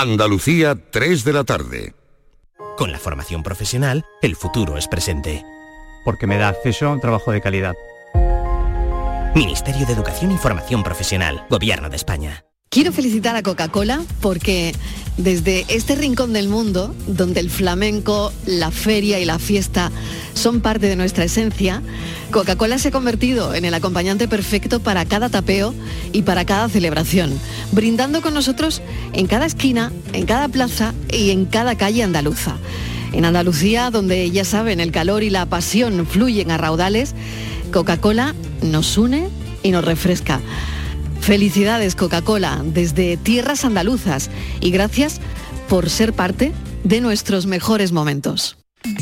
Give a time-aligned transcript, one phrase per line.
[0.00, 1.94] Andalucía, 3 de la tarde.
[2.76, 5.44] Con la formación profesional, el futuro es presente.
[6.04, 7.74] Porque me da acceso a un trabajo de calidad.
[9.34, 12.44] Ministerio de Educación y Formación Profesional, Gobierno de España.
[12.74, 14.74] Quiero felicitar a Coca-Cola porque
[15.16, 19.92] desde este rincón del mundo, donde el flamenco, la feria y la fiesta
[20.34, 21.82] son parte de nuestra esencia,
[22.32, 25.72] Coca-Cola se ha convertido en el acompañante perfecto para cada tapeo
[26.10, 27.38] y para cada celebración,
[27.70, 28.82] brindando con nosotros
[29.12, 32.56] en cada esquina, en cada plaza y en cada calle andaluza.
[33.12, 37.14] En Andalucía, donde ya saben, el calor y la pasión fluyen a raudales,
[37.72, 39.28] Coca-Cola nos une
[39.62, 40.40] y nos refresca.
[41.24, 44.28] Felicidades Coca-Cola desde tierras andaluzas
[44.60, 45.22] y gracias
[45.70, 46.52] por ser parte
[46.82, 48.58] de nuestros mejores momentos.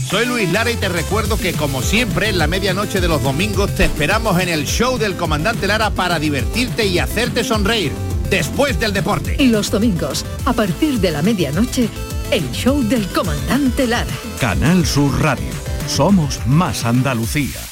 [0.09, 3.75] Soy Luis Lara y te recuerdo que como siempre en la medianoche de los domingos
[3.75, 7.91] te esperamos en el show del comandante Lara para divertirte y hacerte sonreír
[8.31, 9.34] después del deporte.
[9.41, 11.89] Y los domingos, a partir de la medianoche,
[12.31, 14.15] el show del comandante Lara.
[14.39, 15.50] Canal Sur Radio.
[15.89, 17.72] Somos más Andalucía.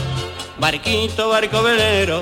[0.61, 2.21] Barquito, barco velero,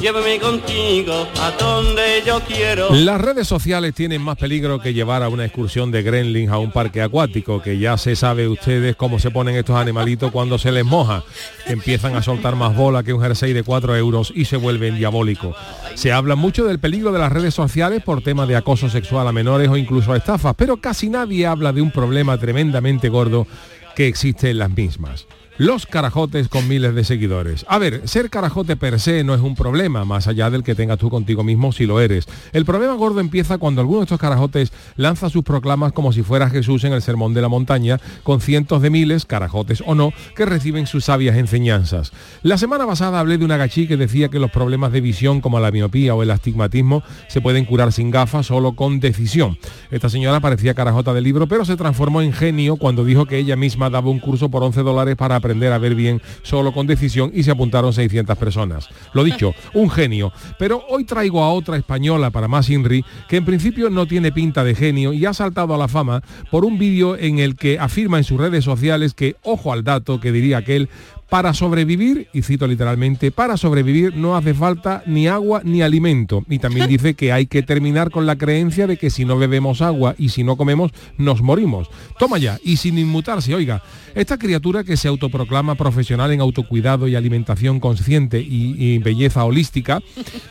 [0.00, 2.92] llévame contigo a donde yo quiero.
[2.92, 6.72] Las redes sociales tienen más peligro que llevar a una excursión de gremlins a un
[6.72, 10.84] parque acuático, que ya se sabe ustedes cómo se ponen estos animalitos cuando se les
[10.84, 11.22] moja.
[11.66, 15.56] Empiezan a soltar más bola que un jersey de 4 euros y se vuelven diabólicos.
[15.94, 19.32] Se habla mucho del peligro de las redes sociales por temas de acoso sexual a
[19.32, 23.46] menores o incluso a estafas, pero casi nadie habla de un problema tremendamente gordo
[23.94, 25.28] que existe en las mismas
[25.58, 27.66] los carajotes con miles de seguidores.
[27.68, 30.98] A ver, ser carajote per se no es un problema, más allá del que tengas
[30.98, 32.26] tú contigo mismo si lo eres.
[32.52, 36.48] El problema gordo empieza cuando alguno de estos carajotes lanza sus proclamas como si fuera
[36.48, 40.46] Jesús en el sermón de la montaña, con cientos de miles, carajotes o no, que
[40.46, 42.12] reciben sus sabias enseñanzas.
[42.42, 45.60] La semana pasada hablé de una gachí que decía que los problemas de visión como
[45.60, 49.58] la miopía o el astigmatismo se pueden curar sin gafas, solo con decisión.
[49.90, 53.56] Esta señora parecía carajota del libro, pero se transformó en genio cuando dijo que ella
[53.56, 57.32] misma daba un curso por 11 dólares para aprender a ver bien solo con decisión
[57.34, 58.88] y se apuntaron 600 personas.
[59.12, 60.32] Lo dicho, un genio.
[60.56, 64.62] Pero hoy traigo a otra española para más Inri, que en principio no tiene pinta
[64.62, 68.18] de genio y ha saltado a la fama por un vídeo en el que afirma
[68.18, 70.88] en sus redes sociales que, ojo al dato que diría aquel,
[71.32, 76.44] para sobrevivir, y cito literalmente, para sobrevivir no hace falta ni agua ni alimento.
[76.46, 79.80] Y también dice que hay que terminar con la creencia de que si no bebemos
[79.80, 81.88] agua y si no comemos, nos morimos.
[82.18, 83.82] Toma ya, y sin inmutarse, oiga,
[84.14, 90.02] esta criatura que se autoproclama profesional en autocuidado y alimentación consciente y, y belleza holística,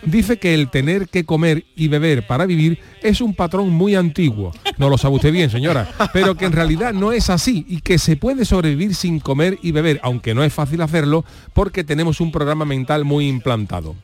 [0.04, 4.52] dice que el tener que comer y beber para vivir es un patrón muy antiguo.
[4.80, 8.00] No lo sabe usted bien, señora, pero que en realidad no es así y que
[8.00, 12.32] se puede sobrevivir sin comer y beber, aunque no es fácil hacerlo porque tenemos un
[12.32, 13.96] programa mental muy implantado.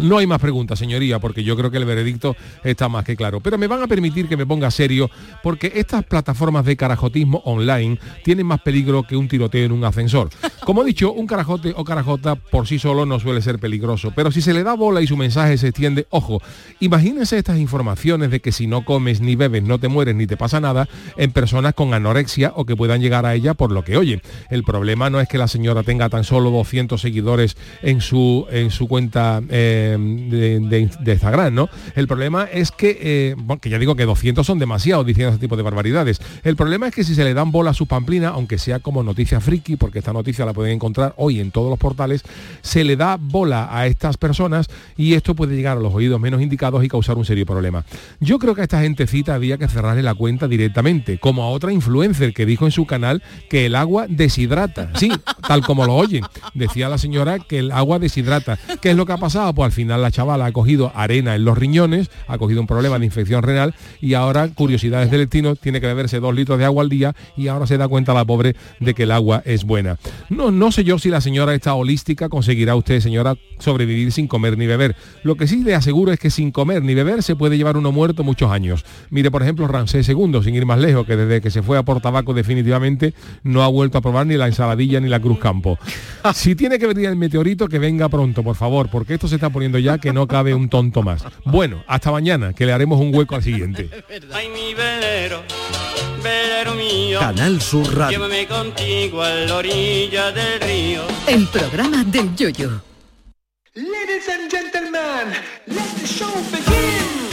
[0.00, 3.40] No hay más preguntas, señoría, porque yo creo que el veredicto está más que claro.
[3.40, 5.10] Pero me van a permitir que me ponga serio,
[5.42, 10.30] porque estas plataformas de carajotismo online tienen más peligro que un tiroteo en un ascensor.
[10.64, 14.30] Como he dicho, un carajote o carajota por sí solo no suele ser peligroso, pero
[14.30, 16.42] si se le da bola y su mensaje se extiende, ojo,
[16.80, 20.36] imagínense estas informaciones de que si no comes ni bebes no te mueres ni te
[20.36, 23.96] pasa nada en personas con anorexia o que puedan llegar a ella por lo que
[23.96, 24.20] oyen.
[24.50, 28.70] El problema no es que la señora tenga tan solo 200 seguidores en su, en
[28.70, 29.40] su cuenta.
[29.48, 31.68] Eh, de, de- de Instagram, ¿no?
[31.94, 35.56] El problema es que, eh, que ya digo que 200 son demasiados diciendo ese tipo
[35.56, 36.20] de barbaridades.
[36.44, 39.02] El problema es que si se le dan bola a sus pamplinas, aunque sea como
[39.02, 42.22] noticia friki, porque esta noticia la pueden encontrar hoy en todos los portales,
[42.62, 46.42] se le da bola a estas personas y esto puede llegar a los oídos menos
[46.42, 47.84] indicados y causar un serio problema.
[48.20, 51.72] Yo creo que a esta gentecita había que cerrarle la cuenta directamente, como a otra
[51.72, 54.90] influencer que dijo en su canal que el agua deshidrata.
[54.96, 55.10] Sí,
[55.46, 56.24] tal como lo oyen.
[56.54, 58.58] Decía la señora que el agua deshidrata.
[58.80, 59.52] ¿Qué es lo que ha pasado?
[59.54, 62.98] Pues al final la chavala ha cogido arena en los riñones, ha cogido un problema
[62.98, 66.82] de infección renal y ahora, curiosidades del destino, tiene que beberse dos litros de agua
[66.82, 69.98] al día y ahora se da cuenta la pobre de que el agua es buena.
[70.30, 74.58] No, no sé yo si la señora esta holística conseguirá usted, señora, sobrevivir sin comer
[74.58, 74.96] ni beber.
[75.22, 77.92] Lo que sí le aseguro es que sin comer ni beber se puede llevar uno
[77.92, 78.84] muerto muchos años.
[79.10, 81.84] Mire, por ejemplo, Ramsés II, sin ir más lejos, que desde que se fue a
[81.84, 83.14] por tabaco definitivamente
[83.44, 85.78] no ha vuelto a probar ni la ensaladilla ni la cruz campo.
[86.34, 89.50] Si tiene que venir el meteorito, que venga pronto, por favor, porque esto se está
[89.50, 91.22] poniendo ya que no cabe un tonto más.
[91.44, 93.90] Bueno, hasta mañana, que le haremos un hueco al siguiente.
[94.32, 95.42] Ay, mi velero,
[96.22, 97.20] velero mío.
[97.20, 98.18] Canal Sur Radio.
[98.18, 101.02] Llévame contigo a la orilla del río.
[101.26, 102.80] El programa del yoyo.
[103.74, 105.34] Ladies and gentlemen,
[105.66, 107.27] let the show begin.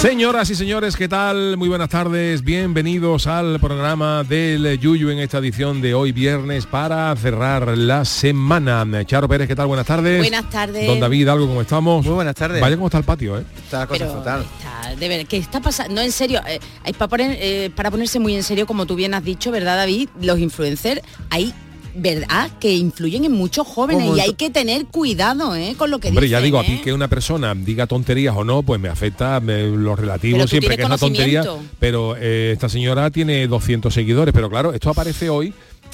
[0.00, 1.58] Señoras y señores, ¿qué tal?
[1.58, 7.14] Muy buenas tardes, bienvenidos al programa del Yuyu en esta edición de hoy viernes para
[7.16, 9.04] cerrar la semana.
[9.04, 9.66] Charo Pérez, ¿qué tal?
[9.66, 10.18] Buenas tardes.
[10.18, 10.86] Buenas tardes.
[10.86, 12.06] Don David, ¿algo cómo estamos?
[12.06, 12.62] Muy buenas tardes.
[12.62, 13.44] Vaya cómo está el patio, ¿eh?
[13.62, 14.46] Está la cosa Pero fatal.
[14.58, 15.94] está, de ver, ¿qué está pasando?
[15.96, 18.94] No, en serio, eh, hay para, poner, eh, para ponerse muy en serio, como tú
[18.94, 20.08] bien has dicho, ¿verdad, David?
[20.18, 21.52] Los influencers, hay
[21.94, 25.74] verdad que influyen en muchos jóvenes Como y hay que tener cuidado ¿eh?
[25.76, 26.66] con lo que Hombre, ya dicen, digo, a ¿eh?
[26.66, 30.76] ti que una persona diga tonterías o no, pues me afecta me- lo relativo siempre
[30.76, 31.44] que es una tontería.
[31.78, 35.52] Pero eh, esta señora tiene 200 seguidores, pero claro, esto aparece hoy.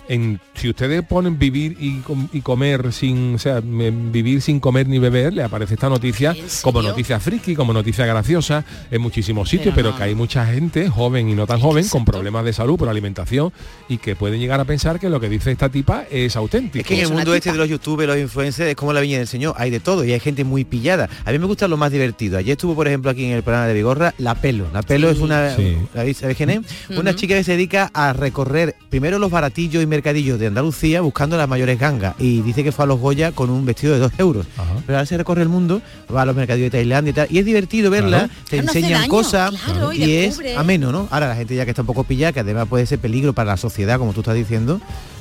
[0.08, 4.86] En, si ustedes ponen vivir y, com- y comer sin, o sea, vivir sin comer
[4.88, 9.74] ni beber, le aparece esta noticia como noticia friki, como noticia graciosa en muchísimos sitios,
[9.74, 12.88] pero, que hay mucha gente, joven y no tan joven, con problemas de salud por
[12.88, 13.52] alimentación
[13.88, 16.82] y que pueden llegar a pensar que lo que dice esta tipa es auténtico.
[16.82, 19.18] Es que en el mundo este de los youtubers, los influencers, es como la viña
[19.18, 21.08] del señor, hay de todo y hay gente muy pillada.
[21.24, 22.38] A mí me gusta lo más divertido.
[22.38, 24.66] Ayer estuvo, por ejemplo, aquí en el programa de Vigorra, La Pelo.
[24.72, 25.76] La Pelo es una, Sí.
[25.94, 26.60] ¿sabéis, sabéis quién es?
[26.90, 31.36] Una chica que se dedica a recorrer primero los baratillos y mercadillos de Andalucía buscando
[31.36, 34.12] las mayores gangas y dice que fue a los Goya con un vestido de dos
[34.18, 34.46] euros.
[34.86, 35.80] Pero ahora se recorre el mundo,
[36.14, 38.32] va a los mercadillos de Tailandia y tal, y es divertido verla, Claro.
[38.48, 41.08] te no enseñan daño, cosas claro, y y, es ameno, ¿no?
[41.10, 43.52] Ahora la gente ya que está un poco pillada, que además puede ser peligro para
[43.52, 44.80] la sociedad, como tú estás diciendo.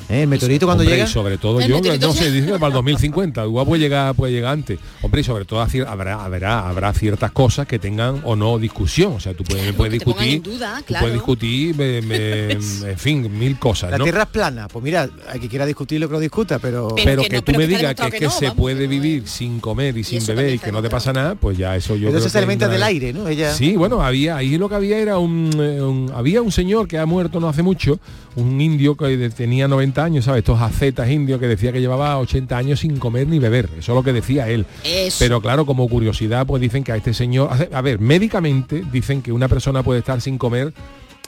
[0.09, 0.21] ¿Eh?
[0.23, 1.07] El meteorito cuando Hombre, llega...
[1.09, 4.13] y sobre todo yo no se- sé dice que para el 2050 igual puede llegar
[4.15, 8.35] puede llegar antes hombre y sobre todo habrá habrá habrá ciertas cosas que tengan o
[8.35, 10.51] no discusión o sea tú puedes, puedes que discutir tú
[10.99, 14.03] puedes discutir me- me- en fin mil cosas La ¿no?
[14.03, 14.67] tierra es plana.
[14.67, 16.95] Pues mira, hay que quiera discutirlo que lo discuta, pero...
[17.03, 20.25] pero, que, tú me digas que es que, se puede vivir sin comer y sin
[20.25, 22.29] beber y que no te pasa nada pues ya eso yo Pero creo eso que
[22.31, 23.27] se alimenta del aire, ¿no?
[23.27, 23.53] Ella...
[23.53, 26.97] Sí, bueno, había ahí lo que había era un, eh, un- había un señor que
[26.97, 27.99] ha muerto no hace mucho,
[28.35, 30.39] un indio que tenía 90 años, ¿sabes?
[30.39, 33.95] Estos acetas indios que decía que llevaba 80 años sin comer ni beber, eso es
[33.95, 34.65] lo que decía él.
[34.83, 35.17] Eso.
[35.19, 39.31] Pero claro, como curiosidad, pues dicen que a este señor, a ver, médicamente dicen que
[39.31, 40.73] una persona puede estar sin comer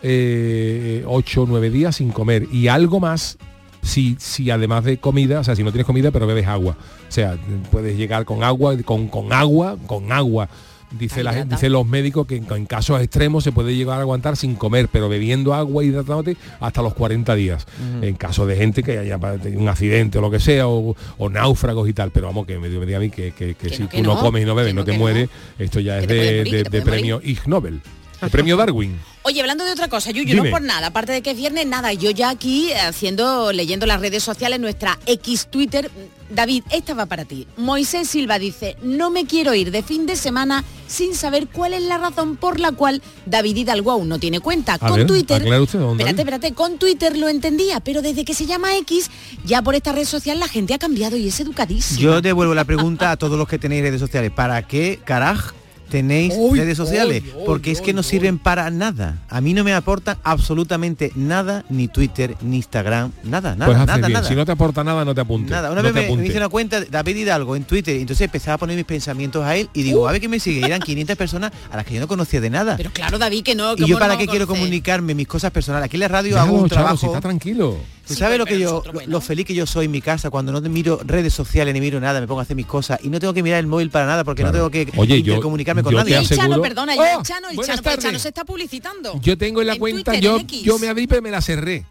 [0.02, 3.38] eh, 8 o 9 días sin comer y algo más
[3.82, 6.78] si, si además de comida, o sea, si no tienes comida pero bebes agua.
[7.08, 7.38] O sea,
[7.72, 10.50] puedes llegar con agua, con, con agua, con agua.
[10.90, 14.02] Dice, la, gente- dice los médicos que en, en casos extremos se puede llegar a
[14.02, 17.66] aguantar sin comer, pero bebiendo agua y hidratándote hasta los 40 días.
[18.02, 21.30] En caso de gente que haya tenido un accidente o lo que sea, o, o
[21.30, 22.12] náufragos y tal.
[22.12, 24.16] Pero vamos, que me, me diga a mí que, que- que si que tú no,
[24.16, 25.30] no, comes y no bebes, no, no, te mueres,
[25.60, 27.82] esto ya es de, de- premio Ig Nobel.
[28.22, 29.00] El premio Darwin.
[29.24, 30.50] Oye, hablando de otra cosa, Yuyu, Dime.
[30.50, 34.00] no por nada, aparte de que es viernes, nada, yo ya aquí haciendo, leyendo las
[34.00, 35.92] redes sociales, nuestra X Twitter,
[36.30, 37.46] David, esta va para ti.
[37.58, 41.82] Moisés Silva dice, no me quiero ir de fin de semana sin saber cuál es
[41.84, 44.76] la razón por la cual David Hidalgo aún no tiene cuenta.
[44.76, 48.46] A con ver, Twitter, usted, espérate, espérate, con Twitter lo entendía, pero desde que se
[48.46, 49.12] llama X,
[49.44, 52.00] ya por esta red social la gente ha cambiado y es educadísima.
[52.00, 54.32] Yo devuelvo la pregunta a todos los que tenéis redes sociales.
[54.32, 55.52] ¿Para qué caraj
[55.90, 57.24] tenéis redes sociales?
[57.46, 59.18] Porque es que no sirven para nada.
[59.30, 63.98] A mí no me aportan absolutamente nada, ni Twitter, ni Instagram, nada, nada, pues nada,
[63.98, 64.14] bien.
[64.14, 64.28] nada.
[64.28, 65.52] Si no te aporta nada, no te apuntes.
[65.52, 68.26] Nada, una no vez me, hice una cuenta de David Hidalgo en Twitter y entonces
[68.26, 70.62] empezaba a poner mis pensamientos a él y digo, a ver qué me sigue.
[70.62, 72.78] Y eran 500 personas a las que yo no conocía de nada.
[72.78, 73.74] Pero claro, David, que no...
[73.74, 75.86] y ¿cómo yo para no qué quiero comunicarme mis cosas personales.
[75.86, 76.98] Aquí en la radio Déjalo, hago un trabajo.
[76.98, 77.78] si está tranquilo.
[78.08, 80.52] ¿Tú sabes lo que yo, lo, lo feliz que yo soy en mi casa cuando
[80.52, 83.10] no te miro redes sociales ni miro nada, me pongo a hacer mis cosas y
[83.10, 85.84] no tengo que mirar el móvil para nada porque no tengo que Oye, yo- intercomunicarme
[85.84, 86.16] con yo nadie.
[86.16, 87.04] te El Chano, perdona, el ¡Oh!
[87.24, 89.20] Chano, el Chano, el Chano se está publicitando.
[89.22, 91.86] Yo tengo en la En cuenta, Twitter, yo, yo me abrí pero me la cerré.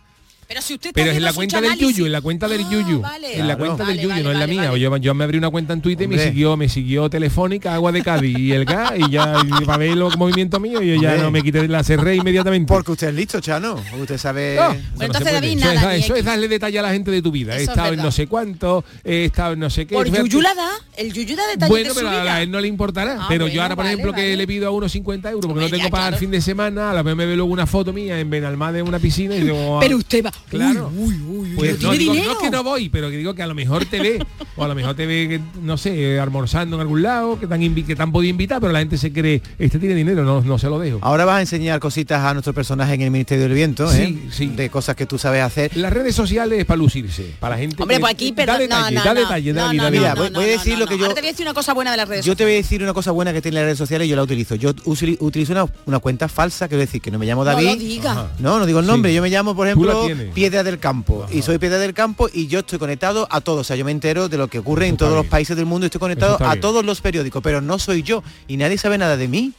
[0.48, 1.96] Pero si usted Pero es en la cuenta del análisis.
[1.96, 3.00] Yuyu, en la cuenta del Yuyu.
[3.00, 3.32] vale.
[3.40, 3.58] En la Claro.
[3.58, 4.68] cuenta del Vale, Yuyu, vale, no en la vale, mía.
[4.70, 4.80] vale.
[4.80, 7.90] Yo, yo me abrí una cuenta en Twitter y me siguió, me siguió Telefónica, Agua
[7.90, 10.94] de Cádiz y el gas y ya y para ver los movimientos míos y yo
[11.02, 11.22] ya Hombre.
[11.24, 12.72] no me quité la cerré inmediatamente.
[12.72, 13.82] Porque usted es listo, Chano.
[14.00, 14.54] Usted sabe.
[14.56, 15.34] No, Bueno, no entonces, puede.
[15.34, 17.52] David, eso, nada, es, eso es darle detalle a la gente de tu vida.
[17.54, 19.94] He Eso es estado en no sé cuánto, he estado en no sé qué.
[19.96, 20.06] Por.
[20.08, 22.68] Yuyu la da, el Yuyu da detalles Bueno, de su pero a él no le
[22.68, 23.16] importará.
[23.22, 25.70] Ah, pero yo ahora, por ejemplo, que le pido a unos 50 euros porque no
[25.70, 28.20] tengo para el fin de semana, a la vez me veo luego una foto mía
[28.20, 30.32] en Benalmádena en una piscina y digo, Pero usted va.
[30.48, 30.90] Claro.
[30.96, 32.32] Uy, uy, uy, Pues ¿tiene no, digo, dinero?
[32.32, 34.24] no es que no voy, pero que digo que a lo mejor te ve,
[34.56, 37.60] o a lo mejor te ve, no sé, almorzando en algún lado, que te han,
[37.62, 40.40] invi- que te han podido invitar, pero la gente se cree, este tiene dinero, no,
[40.42, 40.98] no se lo dejo.
[41.02, 44.28] Ahora vas a enseñar cositas a nuestro personaje en el Ministerio del Viento, Sí, ¿eh?
[44.30, 44.46] sí.
[44.48, 45.76] De cosas que tú sabes hacer.
[45.76, 47.82] Las redes sociales es para lucirse, para la gente.
[47.82, 49.90] Hombre, que- pues aquí, da perdón, detalle, no, no, da no, detalle, no, no, no,
[49.90, 50.98] voy- no, voy a no, decir no, lo que no.
[50.98, 52.52] yo- Ahora te voy a decir una cosa buena de las redes Yo te voy
[52.52, 54.54] a decir una cosa buena que tiene la red social y yo la utilizo.
[54.54, 57.66] Yo utilizo una, una cuenta falsa, quiero decir que no me llamo No David.
[57.66, 58.30] lo diga.
[58.38, 59.16] No, no digo el nombre, Sí.
[59.16, 61.26] yo me llamo, por ejemplo, Piedra del Campo.
[61.30, 63.60] Y soy Piedra del Campo y yo estoy conectado a todo.
[63.60, 65.66] O sea, yo me entero de lo que ocurre Eso en todos los países del
[65.66, 65.86] mundo.
[65.86, 66.60] Estoy conectado a bien.
[66.60, 68.22] todos los periódicos, pero no soy yo.
[68.48, 69.52] Y nadie sabe nada de mí.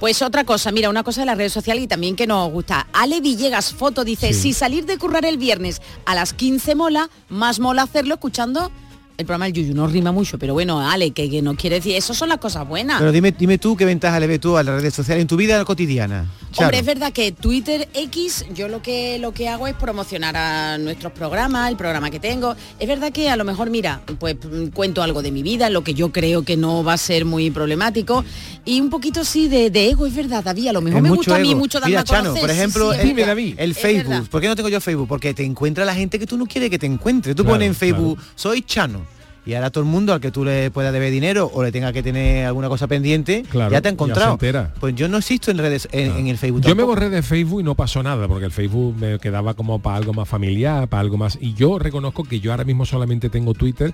[0.00, 2.88] Pues otra cosa, mira, una cosa de las redes sociales y también que nos gusta.
[2.92, 4.40] Ale Villegas Foto dice, Sí.
[4.40, 8.70] si salir de currar el viernes a las 15 mola, más mola hacerlo escuchando
[9.16, 9.74] el programa del Yuyu.
[9.74, 12.66] No rima mucho, pero bueno, Ale, que, que no quiere decir, eso son las cosas
[12.66, 12.98] buenas.
[12.98, 15.36] Pero dime, dime tú qué ventaja le ves tú a las redes sociales en tu
[15.36, 16.26] vida cotidiana.
[16.52, 16.66] Charo.
[16.66, 20.78] Hombre, es verdad que Twitter X, yo lo que lo que hago es promocionar a
[20.78, 22.54] nuestros programas, el programa que tengo.
[22.78, 25.82] Es verdad que a lo mejor, mira, pues mm, cuento algo de mi vida, lo
[25.84, 28.24] que yo creo que no va a ser muy problemático.
[28.64, 30.68] Y un poquito sí de, de ego, es verdad, David.
[30.68, 32.40] A lo mejor Es me mucho gusta a mí mucho darme Mira, a Chano, conocer.
[32.40, 33.26] por ejemplo, sí, es el.
[33.26, 33.58] David.
[33.74, 34.28] Facebook.
[34.28, 35.06] ¿Por qué no tengo yo Facebook?
[35.08, 37.34] Porque te encuentra la gente que tú no quieres que te encuentre.
[37.34, 39.03] Tú Claro, pones en Facebook, soy Chano.
[39.46, 41.92] Y ahora todo el mundo al que tú le puedas deber dinero o le tenga
[41.92, 44.38] que tener alguna cosa pendiente, Claro, ya te ha ya encontrado.
[44.80, 46.62] Pues yo no existo en redes en, en el Facebook.
[46.62, 46.88] Yo me tampoco.
[46.94, 50.12] borré de Facebook y no pasó nada, porque el Facebook me quedaba como para algo
[50.14, 51.36] más familiar, para algo más.
[51.40, 53.92] Y yo reconozco que yo ahora mismo solamente tengo Twitter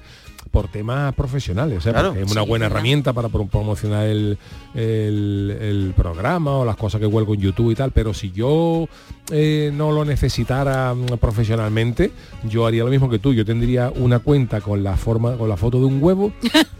[0.52, 2.08] por temas profesionales, o sea, Claro.
[2.10, 4.38] porque es una Sí, buena herramienta para pro- promocionar el,
[4.74, 8.88] el- el programa o las cosas que huelgo en YouTube y tal, pero si yo
[9.32, 12.10] eh, no lo necesitara mm, profesionalmente,
[12.48, 13.32] yo haría lo mismo que tú.
[13.32, 16.32] Yo tendría una cuenta con la forma, con la foto de un huevo,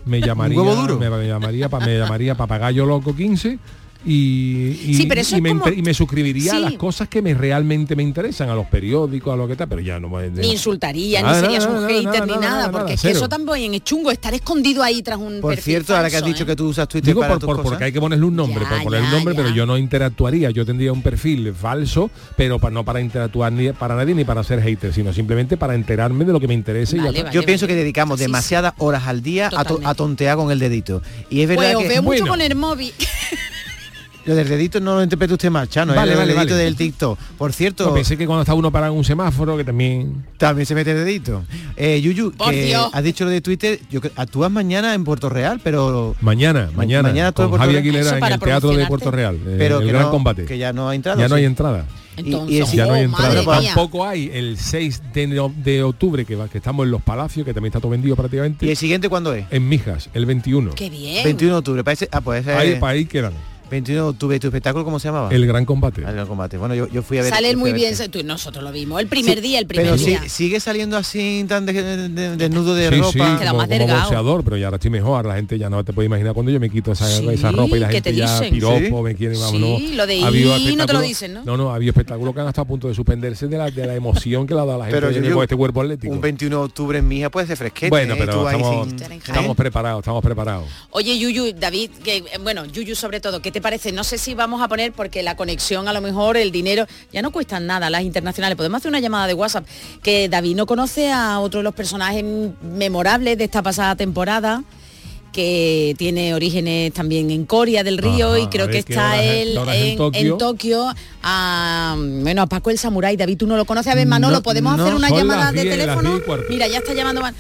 [0.04, 0.98] me llamaría, huevo duro?
[0.98, 3.58] me, me llamaría, me llamaría papagayo loco 15
[4.06, 6.72] y, y, Sí, pero eso y es me, como- inter- y me suscribiría a las
[6.74, 10.00] cosas que me realmente me interesan, a los periódicos, a lo que tal, pero ya
[10.00, 10.28] no me...
[10.30, 12.92] Ni insultaría, Nada, ni serías nada, un nada, hater, nada, ni nada, nada, nada, porque
[12.94, 13.18] es que cero.
[13.18, 16.24] eso también es chungo, estar escondido ahí tras un Por perfil cierto, ahora que has
[16.24, 16.46] dicho ¿eh?
[16.46, 17.70] que tú usas Twitter Digo para por, tus por- cosas.
[17.70, 19.42] porque hay que ponerle un nombre, Ya, por poner un nombre, ya.
[19.42, 20.50] pero yo no interactuaría.
[20.50, 24.42] Yo tendría un perfil falso, pero pa- no para interactuar ni para nadie ni para
[24.44, 26.96] ser hater, sino simplemente para enterarme de lo que me interese.
[26.96, 27.22] y Vale, está.
[27.24, 27.34] vale.
[27.34, 29.86] Yo pienso que dedicamos demasiadas horas al día a, to- Totalmente.
[29.88, 31.02] a tontear con el dedito.
[31.28, 32.92] Y es verdad Pues que veo mucho con el móvil.
[34.26, 36.14] lo del dedito no lo interprete usted mal, Chano, Vale, ¿eh?
[36.14, 36.64] Lo vale, del dedito vale.
[36.64, 37.18] del TikTok.
[37.38, 40.24] Por cierto, No, pensé que cuando está uno para un semáforo, que también...
[40.36, 41.42] también se mete el dedito.
[41.76, 42.90] Eh, Yuyu, Por que Dios.
[42.92, 47.32] has dicho lo de Twitter, yo, actúas mañana en Puerto Real, pero Mañana, mañana, mañana
[47.32, 47.94] con Puerto Javier Real.
[47.96, 48.86] Aguilera en para el Teatro de.
[48.86, 50.44] Puerto Real, eh, pero el que gran no, combate.
[50.44, 51.18] que ya no ha entrado.
[51.20, 51.86] ya no hay entrada.
[52.16, 53.62] Entonces, y ese- ya no hay oh, entrada.
[53.62, 57.46] Tampoco hay el 6 de, no- de octubre, que, va- que estamos en Los Palacios,
[57.46, 58.66] que también está todo vendido prácticamente.
[58.66, 59.46] ¿Y el siguiente cuándo es?
[59.50, 60.72] En Mijas, el 21.
[60.74, 61.24] Qué bien.
[61.24, 61.84] 21 de octubre.
[61.84, 63.32] Parece, ah, pues ese Ahí, es para ahí quedan.
[63.70, 64.36] 21 de octubre.
[64.36, 65.30] ¿Y tu espectáculo cómo se llamaba?
[65.30, 66.02] El gran combate.
[66.02, 66.56] El combate.
[66.58, 67.32] Bueno, yo, yo fui a ver.
[67.32, 69.00] Sale yo muy bien, tú- nosotros lo vimos.
[69.00, 70.28] El primer Sí, día, el primer Pero sí- día.
[70.28, 73.12] sigue saliendo así tan de- de- de- desnudo de sí, ropa.
[73.12, 75.24] sí, como, como boxeador, pero ya ahora estoy mejor.
[75.26, 77.76] La gente ya no te puede imaginar cuando yo me quito esa, Sí, esa ropa
[77.76, 79.02] y la ¿qué gente te ya piropo, Sí.
[79.02, 79.82] me quiere, Sí, vámonos.
[79.92, 80.20] lo de
[80.76, 81.44] no te lo dicen, ¿no?
[81.44, 83.86] No, no, ha habido espectáculos que han estado a punto de suspenderse de la, de
[83.86, 85.80] la emoción que le ha dado a la gente Pero de yo- con este cuerpo
[85.82, 86.12] atlético.
[86.12, 87.90] Un 21 de octubre en Mija puede ser fresquete.
[87.90, 90.64] bueno, pero Tú ahí estamos, sin- estamos preparados, estamos preparados.
[90.90, 93.92] Oye, Yuyu, David, que eh, bueno, Yuyu sobre todo, ¿qué te parece?
[93.92, 97.22] No sé si vamos a poner, porque la conexión a lo mejor, el dinero, ya
[97.22, 98.56] no cuestan nada las internacionales.
[98.56, 99.66] Podemos hacer una llamada de WhatsApp.
[100.02, 102.24] Que David no conoce a otro de los personajes
[102.62, 104.62] memorables de esta pasada temporada
[105.32, 109.56] que tiene orígenes también en Coria del Río Ajá, y creo ver que está él
[109.56, 110.20] en en, Tokio.
[110.20, 114.08] en Tokio a bueno a Paco el Samurái David tú no lo conoces a ver
[114.08, 116.46] Manolo No, podemos no, hacer una llamada de 10, las teléfono 10 y cuarto.
[116.50, 117.36] mira ya está llamando Man-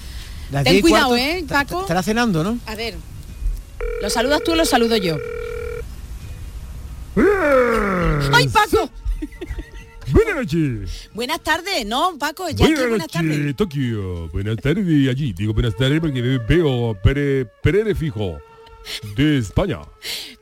[0.52, 2.58] ten 10 y cuidado cuarto, eh Paco Estará cenando, ¿no?
[2.64, 2.94] a ver,
[4.00, 5.16] ¿lo saludas tú o lo saludo yo?
[7.16, 8.88] ¡Ay, Paco!
[10.12, 11.08] Buenas noches.
[11.14, 12.48] Buenas tardes, ¿no, Paco?
[12.50, 13.56] Ya aquí, buenas tardes.
[13.56, 14.28] Tokio.
[14.28, 15.32] Buenas tardes allí.
[15.32, 18.38] Digo buenas tardes porque veo Pere, Pere Fijo
[19.16, 19.80] de España.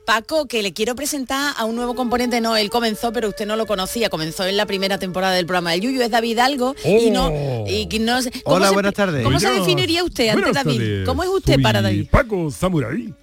[0.05, 3.55] Paco, que le quiero presentar a un nuevo componente, no, él comenzó, pero usted no
[3.55, 7.11] lo conocía, comenzó en la primera temporada del programa del Yuyu, es David Algo, y
[7.11, 7.65] no, Oh.
[7.67, 9.23] y que no sé- ¿cómo Hola, se- buenas tardes.
[9.23, 10.79] ¿Cómo se Buenas- definiría usted ante buenas David?
[10.79, 11.05] tardes.
[11.05, 12.07] ¿Cómo es usted Soy para David?
[12.09, 13.13] Paco Samurai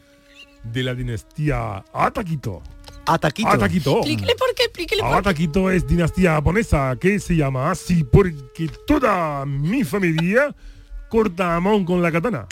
[0.62, 2.62] de la dinastía Ataquito.
[3.06, 3.48] Ataquito.
[3.48, 3.96] Ataquito.
[3.98, 9.46] Explíquele por qué explíquele Ahora taquito es dinastía japonesa que se llama así porque toda
[9.46, 10.54] mi familia
[11.08, 12.46] corta jamón con la katana.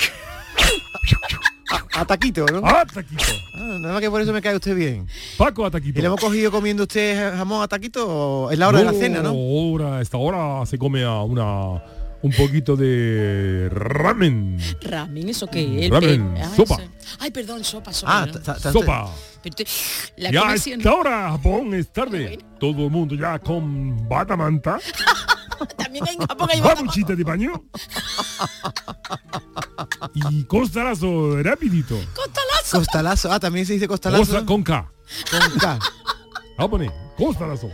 [1.97, 2.67] A taquito, ¿no?
[2.67, 3.25] A taquito.
[3.57, 5.09] Ah, nada más que por eso me cae usted bien.
[5.37, 5.99] Paco a taquito.
[5.99, 9.23] ¿Y le hemos cogido comiendo usted jamón a taquito es la hora de la cena,
[9.23, 9.31] no?
[9.31, 11.83] Ahora, a esta hora se come a una
[12.25, 14.59] un poquito de ramen.
[14.81, 15.85] Ramen, ¿eso qué?
[15.87, 16.79] El Ramen, pe- Ay, sopa.
[17.19, 18.23] Ay, perdón, sopa, sopa.
[18.47, 19.11] Ah, Sopa.
[19.43, 19.67] Pero te-
[20.17, 22.39] la Ya comisión- esta hora Japón es tarde.
[22.59, 24.79] Todo el mundo ya con batamanta,
[25.77, 27.63] También en Japón hay bata- babuchita de baño.
[30.15, 31.97] y costalazo rapidito.
[32.15, 32.79] Costalazo.
[32.79, 33.33] Costalazo.
[33.33, 34.25] Ah, también se dice costalazo.
[34.25, 34.91] Costa con K.
[35.31, 35.79] Con K.
[36.57, 37.69] Japonés, costalazo.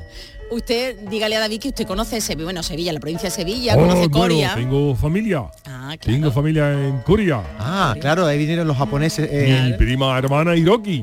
[0.50, 3.80] Usted, dígale a David que usted conoce Sevilla, bueno, Sevilla, la provincia de Sevilla, Oh,
[3.80, 4.54] conoce bueno, Coria.
[4.56, 5.44] tengo familia.
[5.64, 6.00] Ah, claro.
[6.18, 7.42] Tengo familia en Corea.
[7.58, 9.28] Ah, claro, ahí vinieron los japoneses.
[9.30, 11.02] eh, Mi prima hermana Hiroki.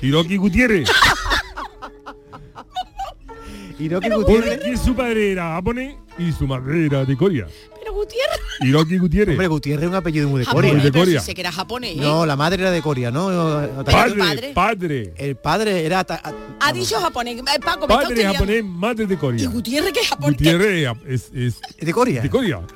[0.00, 0.88] Hiroki Gutiérrez.
[3.78, 4.58] Hiroki Gutiérrez.
[4.58, 7.46] Porque su padre era japonés y su madre era de Corea.
[7.96, 8.40] Gutiérrez.
[8.60, 9.32] Hiroki Gutiérrez.
[9.34, 10.84] Hombre, Gutiérrez es un apellido muy de Japonés, Corea.
[10.84, 11.20] de pero Corea.
[11.20, 12.00] sí sé que era japonés, ¿eh?
[12.00, 13.26] No, la madre era de Corea, ¿no?
[13.84, 14.52] Padre, padre.
[14.54, 15.14] padre.
[15.16, 16.04] El padre era...
[16.04, 16.22] ta-
[16.60, 17.38] Ha dicho japonés.
[17.40, 18.34] Eh, Paco, me Padre liando.
[18.34, 19.48] japonés, madre de Y Corea.
[19.48, 20.36] Gutiérrez que es japonés.
[20.38, 22.22] Gutiérrez es, es ¿De Corea?
[22.22, 22.60] de Corea.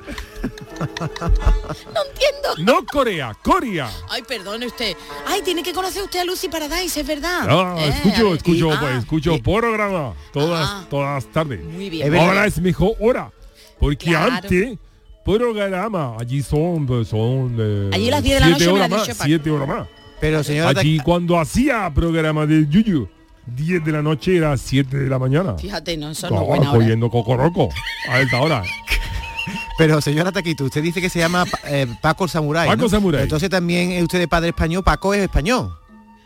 [0.81, 2.49] No entiendo.
[2.59, 3.89] No Corea, Corea.
[4.09, 4.95] Ay, perdone usted.
[5.27, 7.45] Ay, tiene que conocer usted a Lucy Paradise, es verdad.
[7.47, 10.85] Ah, Eh, a escucho, escucho, Ah, pues, escucho programa todas, Ah.
[10.89, 11.63] todas las tardes.
[11.63, 12.15] Muy bien.
[12.15, 13.31] Ahora es mejor hora.
[13.79, 14.33] Porque Claro.
[14.33, 14.77] antes,
[15.23, 19.17] programa, allí son, son eh, Allí las 10 de la siete noche horas más, dicho
[19.17, 19.25] Paco.
[19.27, 19.87] siete horas más.
[20.19, 20.79] Pero señora...
[20.79, 23.07] Allí cuando hacía programa de Yuyu,
[23.47, 25.55] 10 de la noche era 7 de la mañana.
[25.57, 26.69] Fíjate, no, eso no hora.
[26.71, 27.69] cogiendo cocoroco
[28.09, 28.63] a esta hora.
[29.77, 32.67] Pero señora Taquito, usted dice que se llama eh, Paco el Samurai.
[32.67, 32.89] Paco ¿no?
[32.89, 33.23] Samurai.
[33.23, 35.75] Entonces también es usted de padre español, Paco es español.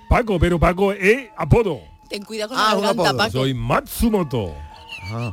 [0.10, 1.80] Paco, pero Paco es apodo.
[2.10, 3.18] Ten cuidado con Ah, la un garganta.
[3.26, 3.32] Paco.
[3.32, 4.54] Soy Matsumoto.
[5.04, 5.32] Ajá.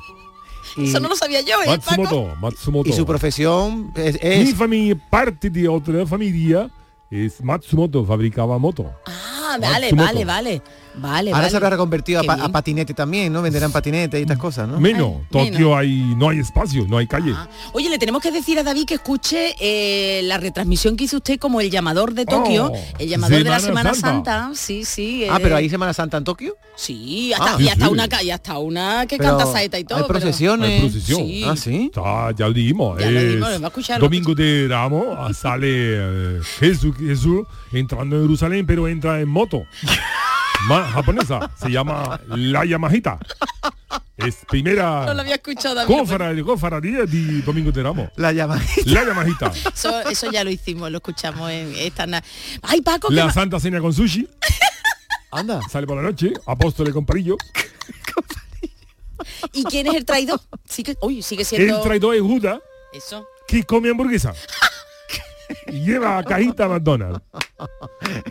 [0.76, 2.02] Y, Eso no lo sabía yo, ¿eh, Paco?
[2.02, 2.88] Matsumoto, Matsumoto.
[2.90, 4.22] y su profesión es...
[4.22, 6.70] Mi familia, parte de otra familia,
[7.10, 8.90] es Matsumoto, fabricaba moto.
[9.06, 10.04] Ah, vale, Matsumoto.
[10.04, 10.62] vale, vale.
[10.94, 11.50] Vale, ahora vale.
[11.50, 13.40] se habrá reconvertido a, a patinete también, ¿no?
[13.42, 14.78] Venderán patinete y estas cosas, ¿no?
[14.78, 15.78] Menos, Ay, Tokio menos.
[15.78, 17.32] hay, no hay espacio, no hay calle.
[17.34, 17.48] Ah.
[17.72, 21.38] Oye, le tenemos que decir a David que escuche eh, la retransmisión que hizo usted
[21.38, 24.40] como el llamador de Tokio, Oh, el llamador de la Semana Santa.
[24.42, 24.54] Santa.
[24.54, 25.24] Sí, sí.
[25.30, 26.56] Ah, eh, pero hay Semana Santa en Tokio.
[26.76, 27.56] Sí, hasta, Ah.
[27.58, 27.90] y Sí, hasta sí.
[27.92, 29.98] una y hasta una que Pero canta saeta y todo.
[29.98, 30.70] Hay pero- procesiones.
[30.70, 31.18] Hay procesión.
[31.26, 31.44] Sí.
[31.46, 31.90] Ah, sí.
[31.94, 32.98] Ya, ya lo dijimos.
[33.00, 37.46] Ya lo dijimos, lo va a escuchar, Domingo de Ramos ah, sale eh, Jesús, Jesús
[37.72, 39.62] entrando en Jerusalén, pero entra en moto.
[40.68, 41.50] Ma- japonesa.
[41.60, 43.18] Se llama La Yamajita.
[44.16, 48.08] Es primera No lo había escuchado, cofra- cofradía de Domingo de Ramos.
[48.16, 48.60] La llama.
[48.84, 49.52] La Yamajita.
[49.74, 52.06] Eso, eso ya lo hicimos, lo escuchamos en esta...
[52.06, 52.22] na-
[52.62, 54.28] Ay, Paco, La Santa Cena con sushi.
[55.32, 55.60] Anda.
[55.70, 56.32] Sale por la noche.
[56.46, 57.36] Apóstoles con parillo.
[59.52, 60.40] ¿y quién es el traidor?
[60.68, 61.76] Sigue, uy, sigue siendo...
[61.78, 62.58] El traidor es Judas
[62.92, 63.26] Eso.
[63.48, 64.32] que come hamburguesa.
[65.66, 67.20] Y lleva cajita McDonald's.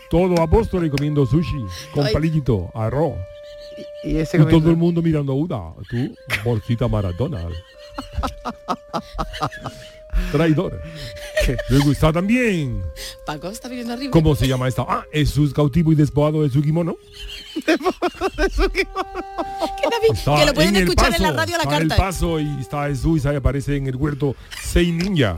[0.10, 2.14] Todo apóstoles comiendo sushi con Ay.
[2.14, 3.16] palillito, arroz.
[4.04, 5.88] Y ese Y todo el mundo mirando a Judas.
[5.90, 7.48] Tú, bolsita Maradona.
[10.32, 10.82] Traidor.
[11.70, 12.84] Luego está también,
[13.26, 14.12] Paco está viniendo arriba.
[14.12, 14.86] ¿cómo se llama esta?
[14.88, 16.96] Ah, Jesús cautivo y despojado de su kimono.
[17.66, 17.76] Que,
[19.90, 21.82] David, Está que lo pueden en escuchar en la paso, radio a la está en
[21.82, 22.04] el carta.
[22.04, 25.38] paso y está Jesús y aparece en el huerto seis ninja.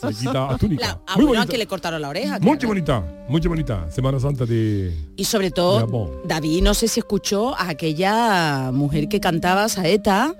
[0.00, 0.86] Se quita la túnica.
[0.86, 1.52] La, ah, muy bueno, bonita.
[1.52, 2.38] que le cortaron la oreja.
[2.40, 2.68] Muy claro.
[2.68, 3.90] bonita, muy bonita.
[3.90, 4.92] Semana Santa de...
[5.16, 6.22] Y sobre de todo.
[6.24, 10.34] David, no sé si escuchó a aquella mujer que cantaba saeta,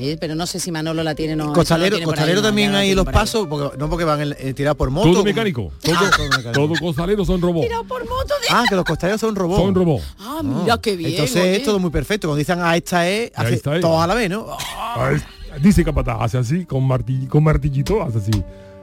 [0.00, 1.52] eh, pero no sé si Manolo la tiene o no.
[1.52, 4.76] Costalero, no costalero ahí, también no hay los pasos, porque, no porque van eh, tirados
[4.76, 5.04] por moto.
[5.06, 5.72] Todo como- mecánico.
[5.82, 6.52] Todo, Ah, todo mecánico.
[6.52, 7.66] todo costaleros son robots.
[7.66, 8.46] Tirado por moto de...
[8.50, 9.62] Ah, que los costaleros son robots.
[9.62, 10.04] Son robots.
[10.18, 11.10] Ah, mira qué bien.
[11.10, 11.56] Entonces oye.
[11.56, 12.28] es todo muy perfecto.
[12.28, 13.80] Cuando dicen a esta es, hace está ella.
[13.82, 14.46] todos a la vez, ¿no?
[14.76, 15.22] Ah, es-
[15.62, 18.30] Dice Capataz, hace así, con, martill- con martillito, hace así.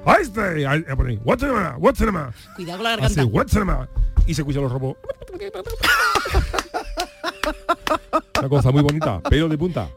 [0.05, 1.75] Ahí está, ahí, ahí pone, what's the matter?
[1.79, 2.33] What's the matter?
[2.55, 3.37] Cuidado con la Hace, garganta.
[3.37, 3.87] what's the matter?
[4.25, 4.99] Y se escucha los robots.
[8.39, 9.89] Una cosa muy bonita, pelo de punta.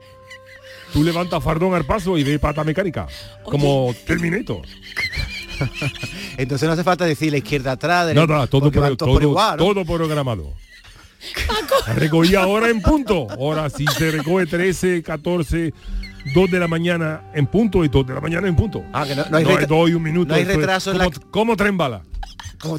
[0.93, 3.07] Tú levantas fardón al paso y ve pata mecánica,
[3.45, 4.63] como Terminator.
[6.37, 9.21] Entonces no hace falta decir la izquierda atrás, derecha, Nada, todo, van todos por todo,
[9.23, 9.65] igual, ¿no?
[9.65, 10.53] todo programado.
[11.97, 13.27] Recogía ahora en punto.
[13.31, 15.73] Ahora si se recoge 13, 14,
[16.35, 18.83] 2 de la mañana en punto y 2 de la mañana en punto.
[18.93, 20.29] Ah, que no, no hay, No, retra- doy un minuto.
[20.29, 21.21] no hay retraso en como, la...
[21.31, 22.03] como tren bala.
[22.59, 22.77] como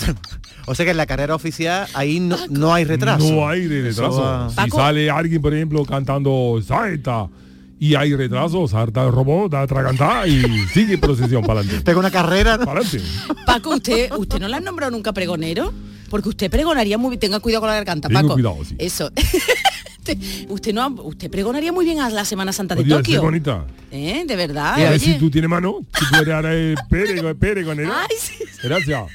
[0.66, 3.32] O sea que en la carrera oficial ahí no, no hay retraso.
[3.32, 4.22] No hay de retraso.
[4.22, 4.78] va- Si Paco.
[4.78, 7.28] sale alguien, por ejemplo, cantando Saeta
[7.82, 11.84] y hay retraso, salta el robot, da atragantada y sigue procesión para adelante.
[11.84, 12.66] Pega una carrera, ¿no?
[12.66, 13.02] Para adelante.
[13.44, 15.74] Paco, ¿usted, ¿usted no la han nombrado nunca pregonero?
[16.12, 18.34] Porque usted pregonaría muy bien, tenga cuidado con la garganta, Tengo Paco.
[18.36, 18.76] cuidado, sí.
[18.78, 19.10] Eso.
[20.50, 23.20] usted no, usted pregonaría muy bien a la Semana Santa de Oye, Tokio.
[23.24, 23.66] bonita.
[23.92, 24.26] ¿Eh?
[24.28, 24.76] De verdad.
[24.76, 27.90] a ver si tú tienes mano, si tú eres ahora el Pere, Pere con él.
[27.92, 28.44] Ay, sí.
[28.62, 29.06] Gracias.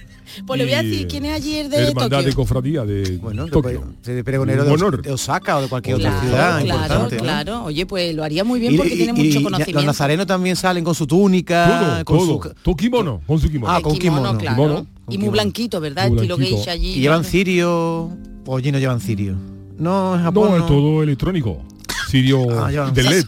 [0.47, 2.29] Pues le voy a decir quién es ayer de Hermandad Tokio.
[2.29, 3.85] de cofradía de Bueno, Tokio.
[4.05, 7.17] de pregonero de, Os- de Osaka o de cualquier Claro, otra ciudad claro, importante.
[7.17, 7.23] ¿no?
[7.23, 7.65] claro.
[7.65, 9.73] Oye, pues lo haría muy bien Y- porque y- tiene y- mucho y conocimiento.
[9.79, 12.43] Los nazarenos también salen con su túnica, Todo, con todo.
[12.43, 13.73] su Tu kimono, con su kimono.
[13.73, 14.37] Ah, con kimono.
[14.39, 14.57] claro.
[14.57, 14.79] Kimono.
[14.79, 15.33] y muy kimono.
[15.33, 16.09] blanquito, ¿verdad?
[16.09, 16.95] Muy Estilo geisha allí.
[16.95, 18.11] y llevan cirio
[18.45, 19.37] o allí no llevan cirio.
[19.79, 20.65] No, en Japón No, no.
[20.65, 21.63] es todo electrónico.
[22.11, 23.27] Sirio Ah, de LED.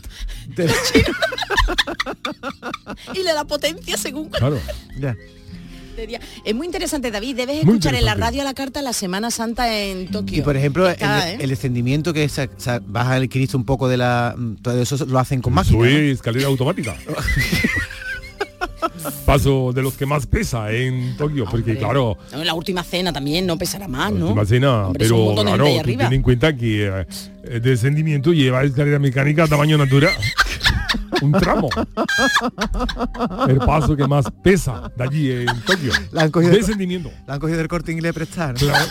[0.56, 0.66] De-
[3.14, 4.58] y le da potencia según Claro.
[5.00, 5.16] ya.
[5.98, 7.34] Sería- Es muy interesante, David.
[7.36, 10.38] Debes escuchar en la radio a la carta la Semana Santa en Tokio.
[10.38, 11.42] Y por ejemplo, Está, el, ¿eh?
[11.42, 14.36] el descendimiento que se, se baja el Cristo un poco de la...
[14.62, 15.78] Todo eso lo hacen con Eso máquina.
[15.78, 15.84] ¿no?
[15.86, 16.94] es escalera automática.
[19.26, 23.12] Paso de los que más pesa en Tokio, porque claro, No, en la última cena
[23.12, 24.26] también no pesará más, ¿no?
[24.28, 27.06] última cena, Hombre, pero claro, ten en cuenta que eh,
[27.44, 30.12] el descendimiento lleva escalera mecánica a tamaño natural.
[31.22, 31.68] Un tramo.
[33.48, 35.92] El paso que más pesa de allí en Tokio.
[36.12, 37.10] La han cogido, Descendimiento.
[37.26, 38.54] la han cogido del corte inglés prestar.
[38.54, 38.58] ¿no?
[38.58, 38.86] Claro.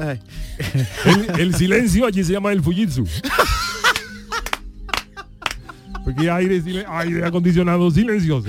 [0.00, 0.20] Ay.
[1.04, 3.04] El, el silencio allí se llama el Fujitsu.
[6.04, 8.48] Porque hay aire, aire acondicionado silencioso.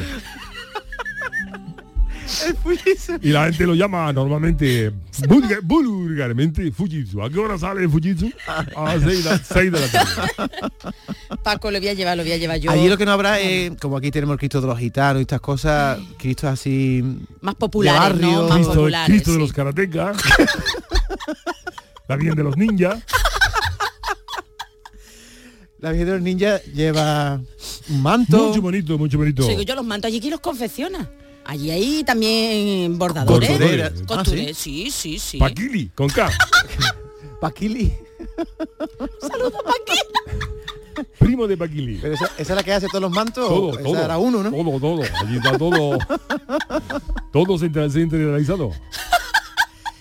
[3.22, 4.92] Y la gente lo llama normalmente
[5.28, 7.22] vulgar- vulgarmente Fujitsu.
[7.24, 8.32] ¿A qué hora sale el Fujitsu?
[8.76, 10.50] A las 6 de, la- seis de la tarde.
[11.44, 12.72] Paco, lo voy a llevar, lo voy a llevar yo.
[12.72, 15.24] Allí lo que no habrá es, como aquí tenemos el Cristo de los gitanos y
[15.24, 17.04] estas cosas, Cristos así...
[17.42, 18.28] Más barrio.
[18.32, 18.44] ¿no?
[18.48, 19.08] Más Cristo, populares.
[19.10, 19.42] Cristo de sí.
[19.42, 20.18] los karatecas.
[22.08, 23.04] la bien de los ninjas.
[25.80, 27.40] La Virgen de los Ninjas lleva
[27.90, 28.50] un manto.
[28.50, 29.44] Mucho bonito, mucho bonito.
[29.44, 31.10] Sí, yo los mantos allí que los confecciona.
[31.50, 33.50] Allí hay también bordadores.
[33.50, 33.92] Costureras.
[34.06, 35.38] Costureras, Ah, sí, sí, sí.
[35.40, 36.30] Paquili, con K.
[37.42, 37.92] Paquili.
[39.20, 41.08] Saludos, Paqui.
[41.18, 41.98] Primo de Paquili.
[42.00, 43.48] Pero esa, esa es la que hace todos los mantos.
[43.48, 43.98] Todo, esa todo.
[44.06, 44.52] era uno, ¿no?
[44.52, 45.02] Todo, todo.
[45.22, 45.98] Allí está todo.
[47.34, 48.70] todo centra- centralizado.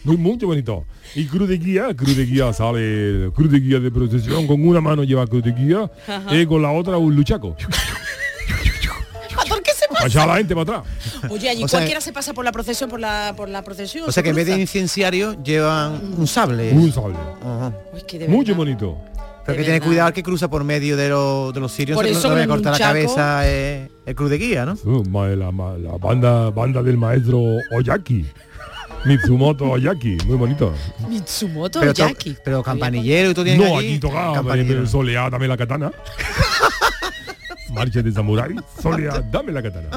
[0.05, 0.85] Muy, mucho bonito.
[1.15, 4.83] Y cruz de guía, cruz de guía sale, cruz de guía de procesión, con una
[4.83, 6.37] mano lleva cruz de guía Ajá.
[6.37, 7.57] y con la otra un luchaco.
[10.01, 10.95] A la gente para atrás.
[11.31, 14.05] Oye, allí O sea, cualquiera se pasa por la procesión, por la, por la procesión.
[14.05, 14.63] O sea se que en vez de cruza.
[15.43, 16.73] llevan un sable.
[16.73, 17.17] Un sable.
[17.45, 17.73] Ajá.
[17.93, 18.57] Uy, que de Mucho verdad.
[18.59, 18.99] bonito.
[19.45, 19.87] Pero De que tener verdad.
[19.87, 21.97] cuidado al que cruza por medio de, los de los sirios.
[21.97, 24.67] Por no- eso no le con un corta la cabeza eh, el cruz de guía,
[24.67, 24.77] ¿no?
[25.09, 27.41] Ma- la, ma- la banda, banda del maestro
[27.75, 28.27] Oyaki.
[29.07, 30.19] Mitsumoto Oyaki.
[30.27, 30.75] Muy bonito.
[31.09, 32.37] Mitsumoto Pero, Jackie.
[32.45, 34.81] pero campanillero y todo tiene No, aquí tocaba campanillero.
[34.81, 35.93] pero Soleá, dame la katana.
[37.79, 38.55] Marcha de samurái.
[38.83, 39.89] Soleá, dame la katana.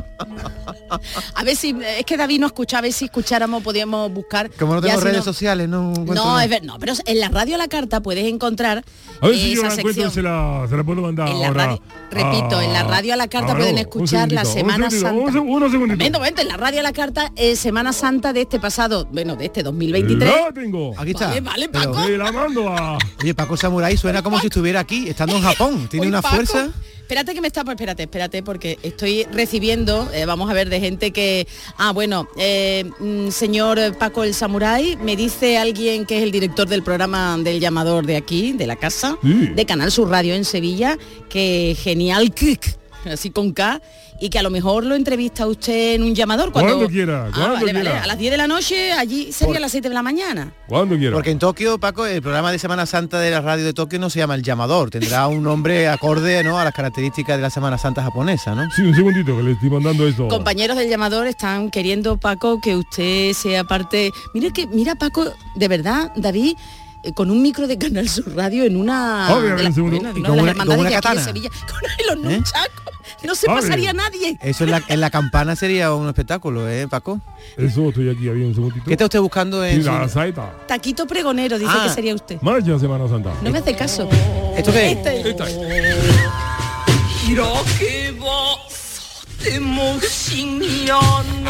[1.36, 4.50] A ver si, es que David no escucha, a ver si escucháramos, podíamos buscar.
[4.52, 7.30] Como no ya tengo redes no- sociales, no No, es ver, no, pero en la
[7.30, 8.84] radio a la carta puedes encontrar
[9.22, 11.48] A ver si yo esa la encuentro se la, se la puedo mandar En la
[11.48, 11.66] ahora.
[11.68, 14.92] radio- repito, en la radio a la carta Ah, pueden escuchar un la Semana un
[14.92, 15.40] segundito, Santa.
[15.42, 15.62] Un.
[15.82, 19.36] Momento, momento, en la radio a la carta eh, Semana Santa de este pasado, bueno,
[19.36, 20.30] de este 2023.
[20.48, 20.94] La tengo.
[21.00, 21.28] Aquí está.
[21.28, 22.06] Vale, vale, Pero- Paco.
[22.06, 22.98] Sí, la mando a...
[23.22, 25.88] Oye, Paco Samurai suena como si estuviera aquí, estando en Japón.
[25.90, 26.70] Tiene una Paco, fuerza.
[27.12, 30.80] Espérate que me está, pues espérate, espérate, porque estoy recibiendo, eh, vamos a ver, de
[30.80, 31.46] gente que,
[31.78, 36.70] ah, bueno, eh, mm, señor Paco el Samurai, me dice alguien que es el director
[36.70, 40.98] del programa del llamador de aquí, de la casa, de Canal Sur Radio en Sevilla,
[41.28, 43.82] que genial kick, así con K,
[44.22, 47.32] y que a lo mejor lo entrevista usted en un llamador cuando, Cuando quiera, Ah,
[47.34, 48.04] cuando vale, vale, quiera.
[48.04, 50.54] a las 10 de la noche, allí sería Por- a las 7 de la mañana.
[50.68, 51.14] Cuando quiera.
[51.14, 54.10] Porque en Tokio, Paco, el programa de Semana Santa de la radio de Tokio no
[54.10, 54.90] se llama El Llamador.
[54.92, 56.60] Tendrá un nombre acorde ¿no?
[56.60, 58.70] a las características de la Semana Santa japonesa, ¿no?
[58.72, 60.28] Sí, un segundito que le estoy mandando esto.
[60.28, 64.12] Compañeros del llamador están queriendo, Paco, que usted sea parte.
[64.34, 66.56] Mira que, mira, Paco, de verdad, David,
[67.16, 70.12] con un micro de Canal Sur Radio en una de las, bueno, de Y una
[70.14, 71.24] con de una- las con hermandades una de aquí de katana.
[71.24, 71.50] Sevilla.
[71.68, 72.42] Con los ¿Eh?
[73.24, 74.38] No se pasaría nadie.
[74.42, 77.20] Eso en la, en la campana sería un espectáculo, ¿eh, Paco?
[77.56, 78.84] Eso estoy aquí, había un segundito.
[78.86, 80.52] ¿Qué está usted buscando Sí, en la su- saeta.
[80.68, 81.84] Taquito pregonero, dice Ah.
[81.88, 82.42] que sería usted.
[82.42, 83.32] Marcha Semana Santa.
[83.44, 84.10] No me hace caso.
[84.56, 84.98] ¿Esto qué es?
[84.98, 85.30] Este.
[85.30, 85.46] Esta.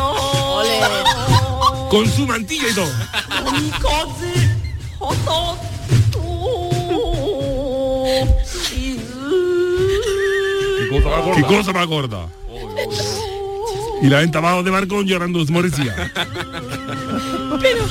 [0.02, 0.80] Ole.
[1.90, 2.90] Con su mantilla y todo.
[11.36, 12.28] Qué cosa más gorda.
[14.02, 16.12] Y la gente abajo de Marcón llorando su morecía.
[17.62, 17.86] Pero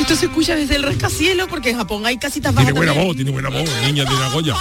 [0.00, 2.66] esto se escucha desde el rascacielos porque en Japón hay casitas bajas.
[2.66, 3.08] Tiene buena también.
[3.08, 3.70] voz, tiene buena voz.
[3.82, 4.56] Niña de Nagoya.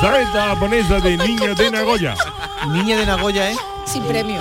[0.00, 2.14] Saeta japonesa de Niña de Nagoya.
[2.72, 3.56] Niña de Nagoya, ¿eh?
[3.84, 4.40] Sin premio.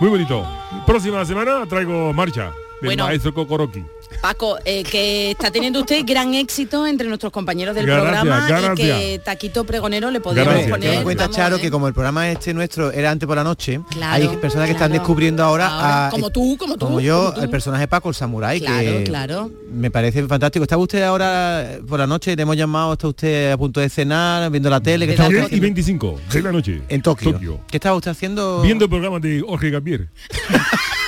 [0.00, 0.44] Muy bonito.
[0.84, 2.46] Próxima semana traigo marcha
[2.80, 3.04] del Bueno.
[3.04, 3.84] maestro Cocoroqui.
[4.26, 8.48] Paco, eh, que está teniendo usted gran éxito entre nuestros compañeros del Gracias, programa y
[8.48, 8.74] gracias.
[8.76, 10.94] que Taquito Pregonero le podemos Ten poner.
[10.94, 11.60] en cuenta, vamos, Charo, eh.
[11.60, 14.72] que como el programa este nuestro era antes por la noche, Claro, hay personas que
[14.72, 17.40] están descubriendo ahora, Ahora, a- como tú, como tú, como yo, como tú.
[17.42, 19.50] el personaje Paco, el samurái, Claro, que claro.
[19.70, 20.64] me parece fantástico.
[20.64, 22.34] ¿Está usted ahora eh, por la noche?
[22.34, 25.06] Le hemos llamado, está usted a punto de cenar, viendo la tele.
[25.06, 25.62] ¿Qué estaba usted 10 y haciendo?
[25.62, 26.82] 25 de la noche.
[26.88, 27.60] En Tokio.
[27.70, 28.60] ¿Qué estaba usted haciendo?
[28.62, 30.08] Viendo el programa de Jorge Gavier.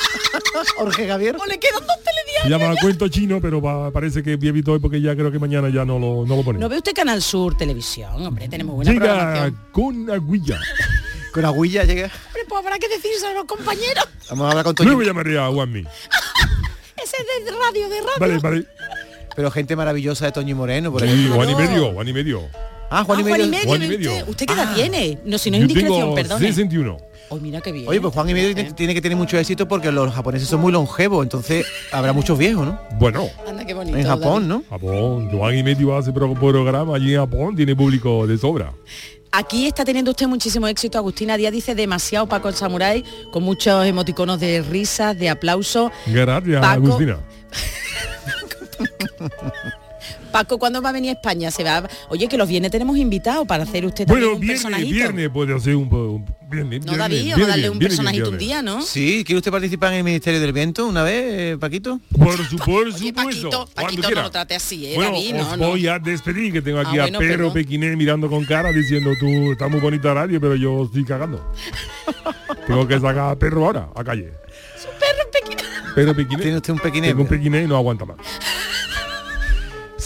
[0.77, 1.37] Jorge Javier.
[1.41, 2.43] O le quedan dos telediarios.
[2.45, 5.39] Se llama Cuento Chino, pero pa- parece que he visto hoy porque ya creo que
[5.39, 6.61] mañana ya no lo, no lo ponen.
[6.61, 8.25] ¿No ve usted Canal Sur Televisión?
[8.27, 9.61] Hombre, tenemos buena Llega programación.
[9.73, 10.59] con aguilla.
[11.33, 12.05] Con aguilla llega.
[12.07, 14.03] Hombre, pues habrá que decirse a los compañeros.
[14.31, 14.89] Vamos a hablar con Toño.
[14.89, 15.81] Luego llamaré a Juanmi.
[17.05, 18.19] Ese es de radio, de radio.
[18.19, 18.67] Vale, vale.
[19.37, 21.35] Pero gente maravillosa de Toño y Moreno, por Sí, ejemplo.
[21.35, 22.43] Juan y medio, Juan y medio.
[22.91, 23.37] Ah, Juan y Ah, medio.
[23.37, 24.11] Juan y medio, Juan y ¿ve medio.
[24.13, 25.19] ¿Usted, ¿Usted qué edad tiene?
[25.27, 26.39] No, si no es indiscreción, perdón.
[26.41, 26.97] 61.
[27.31, 27.87] Oye, mira qué bien.
[27.89, 30.61] Oye, pues Juan y medio tiene- tiene que tener mucho éxito porque los japoneses son
[30.61, 32.79] muy longevos, entonces habrá muchos viejos, ¿no?
[32.99, 33.97] Bueno, Anda, qué bonito.
[33.99, 34.49] En Japón.
[34.49, 34.63] ¿no?
[34.71, 38.73] Japón, Juan y medio hace pro- programa allí en Japón, tiene público de sobra.
[39.31, 40.97] Aquí está teniendo usted muchísimo éxito.
[40.97, 45.93] Agustina Díaz dice demasiado Paco el Samurai, con muchos emoticonos de risas, de aplauso.
[46.07, 46.87] Gracias, Paco.
[46.87, 47.19] Agustina.
[50.33, 51.51] Paco, ¿cuándo va a venir a España?
[51.51, 51.89] Se va.
[52.09, 54.95] Oye, que los viernes tenemos invitados para hacer usted también Bueno, un viernes, personajito.
[54.95, 56.85] viernes puede hacer un, un viernes.
[56.87, 58.49] No, David, viernes, vamos a darle un viernes, personajito un viernes.
[58.49, 58.83] día, ¿no?
[58.83, 62.01] Sí, ¿quiere usted participar en el Ministerio del Viento una vez, eh, Paquito?
[62.19, 63.15] Por, su, por Oye, supuesto.
[63.15, 65.35] Paquito, Paquito, no lo trate así, ¿eh, Bueno, David?
[65.41, 65.69] os No, no.
[65.69, 67.53] voy a despedir, que tengo aquí Ah, a bueno, Pedro.
[67.53, 71.53] Pequiné mirando con cara diciendo tú estás muy bonita radio, pero yo estoy cagando.
[72.67, 74.33] tengo que sacar a perro ahora, a calle.
[74.99, 75.69] Perro pequeño.
[75.95, 76.43] Pedro Pequiné.
[76.43, 77.11] Tiene usted un pequinés.
[77.11, 78.17] Tengo un Pequiné y no aguanta más.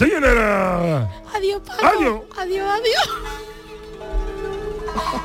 [0.02, 1.08] Señora.
[1.34, 1.86] Adiós, Paco.
[1.86, 2.20] Adiós.
[2.38, 3.08] Adiós, adiós.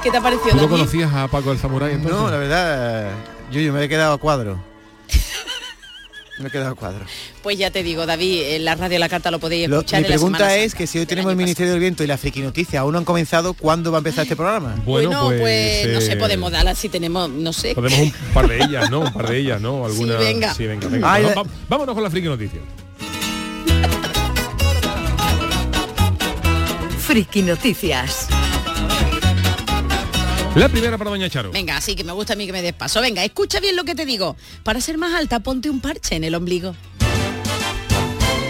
[0.03, 0.77] ¿Qué te ha parecido, ¿Tú lo David?
[0.77, 2.17] conocías a Paco el Samurai entonces?
[2.19, 3.11] No, la verdad,
[3.51, 4.61] yo, yo me he quedado a cuadro.
[6.39, 7.03] Me he quedado a cuadro.
[7.41, 10.05] Pues ya te digo, David, en la radio La Carta lo podéis Lo- escuchar mi
[10.05, 10.77] en la pregunta es Santa.
[10.77, 13.05] que si hoy tenemos el Ministerio del Viento y la Friki Noticia aún no han
[13.05, 14.75] comenzado, ¿cuándo va a empezar este programa?
[14.85, 17.73] Bueno, pues, no sé, eh, podemos darla si tenemos, no sé.
[17.73, 18.99] Podemos un par de ellas, ¿no?
[18.99, 19.83] Un par de ellas, ¿no?
[19.87, 20.19] Alguna...
[20.19, 20.53] Sí, venga.
[20.53, 21.11] Sí, venga, venga.
[21.11, 22.59] Ay, la- vámonos con la friki noticia.
[27.08, 28.28] Friki Noticias.
[30.56, 31.52] La primera para Doña Charo.
[31.52, 33.00] Venga, así que me gusta a mí que me des paso.
[33.00, 34.36] Venga, escucha bien lo que te digo.
[34.63, 36.76] Para ser más alta, ponte un parche en el ombligo.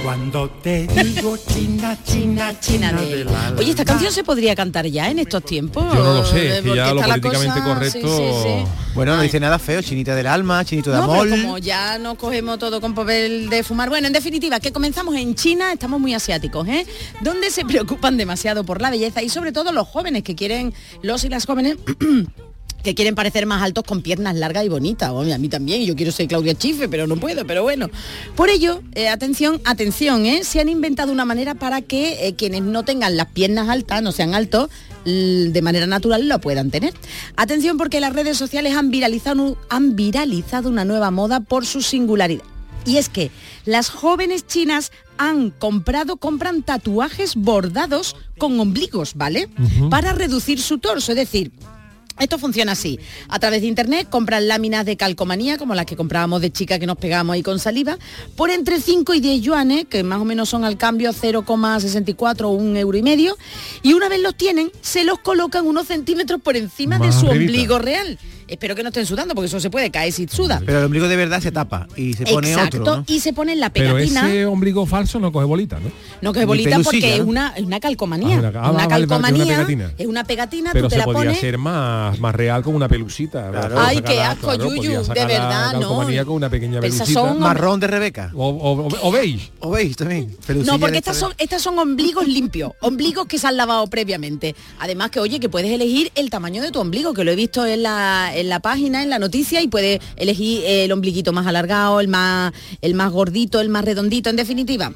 [0.04, 3.26] Cuando te digo china, china, China de.
[3.58, 5.84] Oye, esta canción se podría cantar ya en estos tiempos.
[5.94, 8.18] Yo no lo sé, es que Porque ya lo está la políticamente cosa- correcto...
[8.18, 8.72] sí, sí, sí.
[8.96, 11.28] Bueno, no dice nada feo, chinita del alma, chinito de No, amor.
[11.30, 13.90] pero como ya nos cogemos todo con papel de fumar.
[13.90, 16.86] Bueno, en definitiva, que comenzamos en China, estamos muy asiáticos, ¿eh?
[17.22, 21.24] Donde se preocupan demasiado por la belleza y sobre todo los jóvenes que quieren, los
[21.26, 21.78] y las jóvenes
[22.88, 25.10] que quieren parecer más altos con piernas largas y bonitas.
[25.10, 27.90] A mí también, yo quiero ser Claudia Chife, pero no puedo, pero bueno.
[28.34, 30.46] Por ello, eh, atención, atención, ¿eh?
[30.46, 34.14] se han inventado una manera para que eh, quienes no tengan las piernas altas, no
[34.14, 34.70] sean altos,
[35.04, 36.94] de manera natural lo puedan tener.
[37.36, 42.46] Atención porque las redes sociales han viralizado, han viralizado una nueva moda por su singularidad.
[42.86, 43.32] Y es que
[43.66, 49.50] las jóvenes chinas han comprado, compran tatuajes bordados con ombligos, ¿vale?
[49.90, 51.52] Para reducir su torso, es decir,
[52.20, 53.00] esto funciona así.
[53.30, 56.88] A través de internet compran láminas de calcomanía, como las que comprábamos de chica que
[56.88, 57.98] nos pegábamos ahí con saliva,
[58.36, 62.50] por entre 5 y 10 yuanes, que más o menos son al cambio 0,64 o
[62.50, 63.38] un euro y medio.
[63.84, 67.80] Y una vez los tienen, se los colocan unos centímetros por encima de su ombligo
[67.80, 68.18] real.
[68.48, 70.62] Espero que no estén sudando, porque eso se puede caer si suda.
[70.66, 72.96] Pero el ombligo de verdad se tapa y se pone Exacto, otro.
[72.98, 73.04] ¿no?
[73.08, 74.28] y se pone en la Pero pegatina.
[74.30, 75.90] ese ombligo falso no coge bolita, ¿no?
[76.22, 77.26] No Ni bolita porque es ¿no?
[77.26, 78.38] una, calcomanía.
[78.38, 79.92] Ah, una- ah, una vale, vale, que calcomanía una pegatina.
[79.98, 81.40] es una pegatina, Pero tú te se la podría pones.
[81.40, 83.50] ser más, más real con una pelusita.
[83.52, 83.72] ¿verdad?
[83.86, 85.80] Ay, qué la- asco, claro, Yuyu, de la verdad, no.
[85.80, 87.20] calcomanía con una pequeña Esas pelusita.
[87.20, 88.32] son- Marrón de Rebeca.
[88.36, 89.52] O, o, o beige.
[89.60, 90.36] O veis también.
[90.66, 94.56] No, porque estas esta son, estas son ombligos limpios, ombligos que se han lavado previamente.
[94.80, 97.66] Además que, oye, que puedes elegir el tamaño de tu ombligo, que lo he visto
[97.66, 102.00] en la, en la página, en la noticia, y puedes elegir el ombliguito más alargado,
[102.00, 104.92] el más, el más gordito, el más redondito, en definitiva.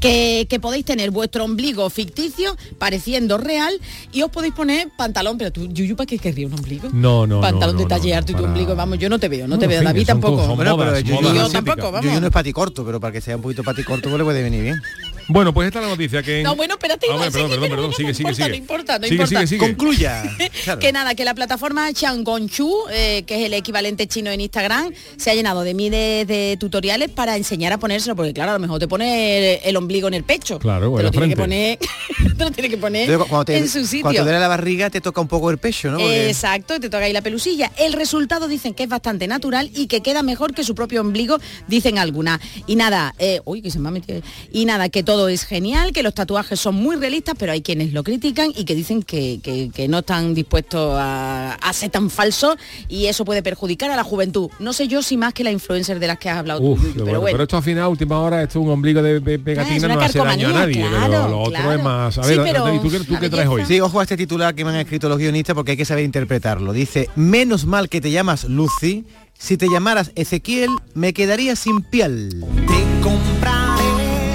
[0.00, 3.72] que, que podéis tener vuestro ombligo ficticio pareciendo real
[4.12, 6.88] y os podéis poner pantalón, pero tú, Yuyu, ¿para qué querría un ombligo?
[6.92, 9.08] No, no, Pantalón no, de no, talle no, alto y tu para- ombligo, vamos, yo
[9.08, 10.54] no te veo, no te veo, David tampoco.
[10.56, 12.06] Bueno, pero yo, yo tampoco, vamos.
[12.06, 14.62] Yuyu no es paticorto, pero para que sea un poquito paticorto pues le puede venir
[14.62, 14.82] bien.
[15.32, 16.38] Bueno, pues esta es la noticia que...
[16.38, 18.48] en- No, bueno, espérate, Ah, bueno, perdón, perdón, perdón, no sigue, sigue, importa, sigue.
[18.50, 19.36] no importa, no Sigue, importa.
[19.38, 19.60] sigue, sigue.
[19.60, 20.22] Concluya.
[20.80, 25.30] Que nada, que la plataforma Changonchu, eh, que es el equivalente chino en Instagram, se
[25.30, 28.78] ha llenado de miles de tutoriales para enseñar a ponérselo, porque claro, a lo mejor
[28.78, 30.58] te pone el ombligo en el pecho.
[30.58, 31.78] Claro, o te lo tiene que poner,
[32.38, 34.02] te lo tiene que poner Entonces, cuando te, en su sitio.
[34.02, 35.98] cuando te duele la barriga te toca un poco el pecho, ¿no?
[35.98, 37.70] Porque- Exacto, te toca ahí la pelusilla.
[37.78, 41.38] El resultado dicen que es bastante natural y que queda mejor que su propio ombligo,
[41.68, 42.40] dicen algunas.
[42.66, 44.20] Y nada, eh, uy, que se me ha metido.
[44.52, 47.92] Y nada, que todo es genial, que los tatuajes son muy realistas, pero hay quienes
[47.92, 52.08] lo critican y que dicen que, que- que no están dispuestos a, a ser tan
[52.08, 52.56] falsos
[52.88, 54.48] y eso puede perjudicar a la juventud.
[54.60, 56.86] No sé yo si más que la influencer de las que has hablado Uf, tú,
[56.86, 57.04] qué Yuyu, bueno.
[57.04, 57.42] pero Pero, bueno.
[57.42, 60.00] esto al final, a última hora, esto es un ombligo de pe- pegatina, Ah, no
[60.00, 61.72] hace daño a nadie, pero claro, lo otro claro.
[61.72, 62.16] es más...
[62.16, 63.64] A Sí, ver, pero David, ¿tú qué, tú qué traes hoy?
[63.66, 66.02] Sí, ojo a este titular que me han escrito los guionistas porque hay que saber
[66.06, 66.72] interpretarlo.
[66.72, 69.04] Dice, menos mal que te llamas Lucy,
[69.38, 72.42] si te llamaras Ezequiel, me quedaría sin piel.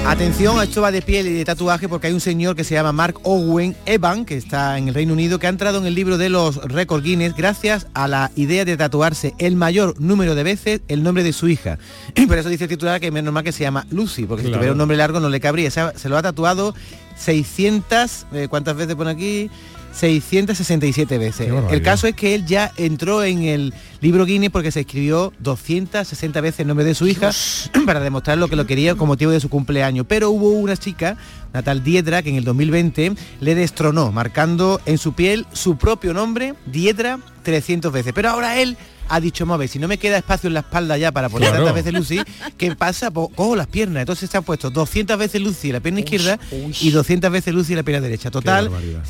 [0.08, 2.92] Atención, esto va de piel y de tatuaje porque hay un señor que se llama
[2.92, 6.16] Mark Owen Evan, que está en el Reino Unido, que ha entrado en el libro
[6.16, 10.80] de los récords Guinness gracias a la idea de tatuarse el mayor número de veces
[10.86, 11.78] el nombre de su hija.
[12.28, 14.58] Por eso dice el titular que menos mal que se llama Lucy, porque si Claro.
[14.60, 15.72] tuviera un nombre largo no le cabría.
[15.72, 16.72] Se lo ha tatuado
[17.16, 19.50] 600, eh, ¿cuántas veces pone aquí?
[19.96, 21.50] 667 veces.
[21.70, 26.40] El caso es que él ya entró en el libro Guinness porque se escribió 260
[26.42, 27.30] veces el nombre de su hija
[27.86, 30.04] para demostrar lo que lo quería con motivo de su cumpleaños.
[30.06, 31.16] Pero hubo una chica,
[31.52, 36.12] una tal Diedra, que en el 2020 le destronó, marcando en su piel su propio
[36.12, 38.12] nombre, Diedra, 300 veces.
[38.12, 38.76] Pero ahora él
[39.08, 41.64] ha dicho, "Move, si no me queda espacio en la espalda ya para poner Claro.
[41.66, 42.20] tantas veces Lucy,
[42.58, 43.10] ¿qué pasa?
[43.10, 44.00] Pues cojo las piernas.
[44.02, 46.38] Entonces se ha puesto 200 veces Lucy en la pierna izquierda
[46.80, 48.30] y 200 veces Lucy en la pierna derecha.
[48.30, 49.02] Total, barbaridad.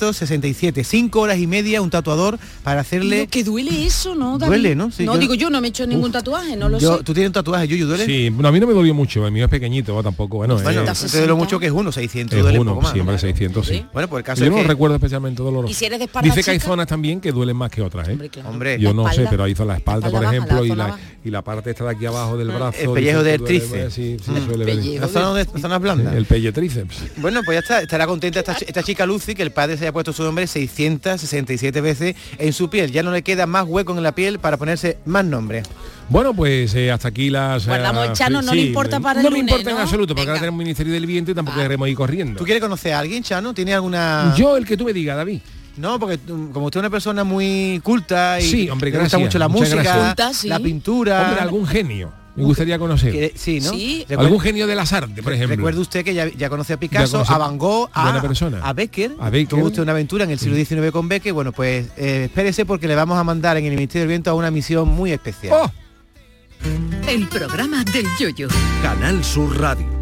[0.00, 0.84] 667.
[0.84, 3.22] Cinco horas y media un tatuador para hacerle...
[3.22, 4.50] Lo que duele eso, ¿no, David?
[4.50, 4.90] Duele, ¿no?
[4.90, 7.04] Sí, no, yo- digo yo, no me he hecho ningún tatuaje, no lo Yo- sé.
[7.04, 8.06] ¿Tú tienes un tatuaje, Yuyu, duele?
[8.06, 10.82] Sí, bueno, a mí no me dolió mucho, el mío es pequeñito, tampoco, bueno, Bueno,
[10.90, 12.92] es, te de lo mucho que es uno, 600 es duele uno, poco más.
[12.92, 13.84] siempre 600, sí.
[13.92, 14.64] Bueno, pues el caso Yo es no que...
[14.64, 15.70] recuerdo especialmente doloroso.
[15.70, 18.18] ¿Y si eres de Dice que hay zonas también que duelen más que otras, ¿eh?
[18.44, 19.22] Hombre, Yo La no sé.
[19.32, 21.84] Pero hizo la espalda, por espalda baja, ejemplo, la y, la, y la parte esta
[21.84, 22.78] de aquí abajo del brazo.
[22.78, 23.94] el pellejo del tríceps.
[23.94, 24.76] Sí, sí, suele ver.
[25.00, 26.14] La zona, donde- la zona blanda.
[26.14, 26.98] El pelletríceps.
[27.16, 29.92] Bueno, pues ya está, estará contenta esta, esta chica Lucy que el padre se haya
[29.92, 32.92] puesto su nombre 667 veces en su piel.
[32.92, 35.62] Ya no le queda más hueco en la piel para ponerse más nombre.
[36.10, 37.66] Bueno, pues eh, hasta aquí las...
[37.66, 40.14] Guardamos eh, el Chano, no le importa para el No me lunes, importa en absoluto,
[40.14, 42.36] porque ahora tenemos Ministerio del Viento y tampoco queremos ir corriendo.
[42.38, 43.54] ¿Tú quieres conocer a alguien, Chano?
[43.54, 44.34] ¿Tiene alguna...?
[44.36, 45.40] Yo, el que tú me digas, David.
[45.76, 46.18] No, porque
[46.52, 49.48] como usted es una persona muy culta y Sí, hombre, le gusta gracias, mucho la
[49.48, 50.06] música, gracias.
[50.06, 50.48] Culta, sí.
[50.48, 51.22] la pintura...
[51.28, 52.12] Hombre, algún genio.
[52.34, 53.12] Me gustaría conocer.
[53.12, 53.70] que- sí, ¿no?
[53.70, 54.06] Sí.
[54.16, 55.54] Algún genio de las artes, por ejemplo.
[55.56, 58.60] Recuerde usted que ya, ya conoce a Picasso, conoce- a Van Gogh, a, persona.
[58.62, 59.12] a Becker.
[59.20, 59.48] A Becker.
[59.48, 61.32] Tuvo usted una aventura en el siglo XIX con Becker.
[61.34, 64.34] Bueno, pues eh, espérese porque le vamos a mandar en el Ministerio del Viento a
[64.34, 65.52] una misión muy especial.
[65.54, 65.70] ¡Oh!
[67.06, 68.48] El programa del yoyo.
[68.82, 70.01] Canal Sur Radio.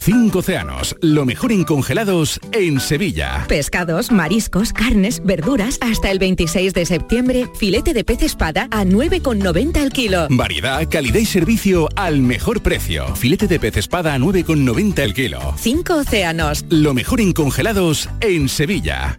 [0.00, 3.44] Cinco océanos, lo mejor en congelados en Sevilla.
[3.48, 5.76] Pescados, mariscos, carnes, verduras.
[5.82, 10.26] Hasta el 26 de septiembre, filete de pez espada a 9,90 el kilo.
[10.30, 13.14] Variedad, calidad y servicio al mejor precio.
[13.16, 15.54] Filete de pez espada a 9,90 el kilo.
[15.58, 16.64] Cinco océanos.
[16.70, 19.18] Lo mejor en congelados en Sevilla.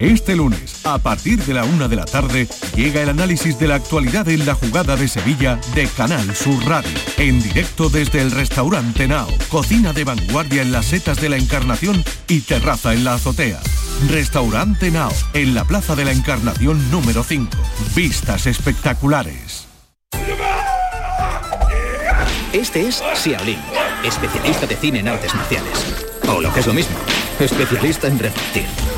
[0.00, 3.74] Este lunes, a partir de la una de la tarde, llega el análisis de la
[3.74, 6.96] actualidad en la jugada de Sevilla de Canal Sur Radio.
[7.16, 12.04] En directo desde el restaurante Nao, cocina de vanguardia en las setas de la Encarnación
[12.28, 13.58] y terraza en la azotea.
[14.08, 17.50] Restaurante Nao, en la Plaza de la Encarnación número 5.
[17.96, 19.66] Vistas espectaculares.
[22.52, 23.58] Este es Xiaolin,
[24.04, 26.06] especialista de cine en artes marciales.
[26.28, 26.96] O lo que es lo mismo,
[27.40, 28.97] especialista en repartir.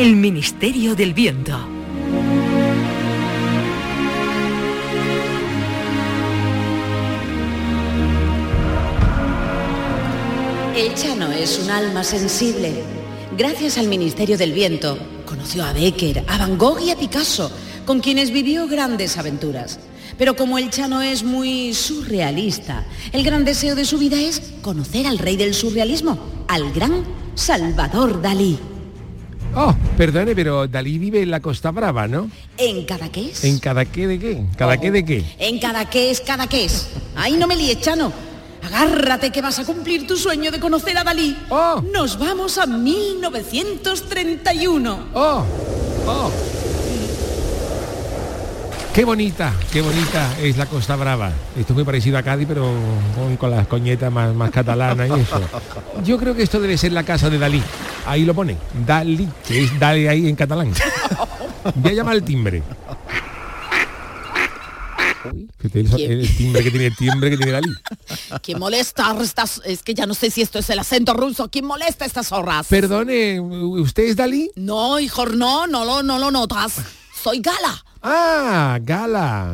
[0.00, 1.52] El Ministerio del Viento.
[10.74, 12.82] El Chano es un alma sensible.
[13.36, 14.96] Gracias al Ministerio del Viento,
[15.26, 17.52] conoció a Becker, a Van Gogh y a Picasso,
[17.84, 19.80] con quienes vivió grandes aventuras.
[20.16, 25.06] Pero como el Chano es muy surrealista, el gran deseo de su vida es conocer
[25.06, 28.69] al rey del surrealismo, al gran Salvador Dalí.
[29.54, 32.30] Oh, perdone, pero Dalí vive en la Costa Brava, ¿no?
[32.56, 33.44] ¿En Cadaqués?
[33.44, 34.44] ¿En cada qué de qué?
[34.56, 35.24] ¿Cada qué de qué?
[35.38, 36.88] En Cadaqués, Cadaqués.
[37.16, 38.12] Ahí no me líes, Chano.
[38.62, 41.36] Agárrate que vas a cumplir tu sueño de conocer a Dalí.
[41.92, 44.98] Nos vamos a 1931.
[45.14, 45.44] Oh,
[46.06, 46.30] oh.
[49.00, 51.32] Qué bonita, qué bonita es la Costa Brava.
[51.56, 52.70] Esto es muy parecido a Cádiz, pero
[53.14, 55.40] con, con las coñetas más, más catalanas y eso.
[56.04, 57.62] Yo creo que esto debe ser la casa de Dalí.
[58.04, 58.58] Ahí lo pone.
[58.86, 60.74] Dalí, que es Dale ahí en catalán.
[61.76, 62.62] Voy a llamar al timbre.
[65.62, 67.74] El, el timbre que tiene el timbre que tiene Dalí.
[68.42, 69.16] ¿Quién molesta?
[69.18, 71.48] Estas, es que ya no sé si esto es el acento ruso.
[71.48, 72.66] ¿Quién molesta estas zorras?
[72.66, 74.50] Perdone, ¿usted es Dalí?
[74.56, 76.74] No, hijo, no, no lo, no lo notas.
[77.22, 77.82] Soy Gala.
[78.02, 79.50] Ah, Gala.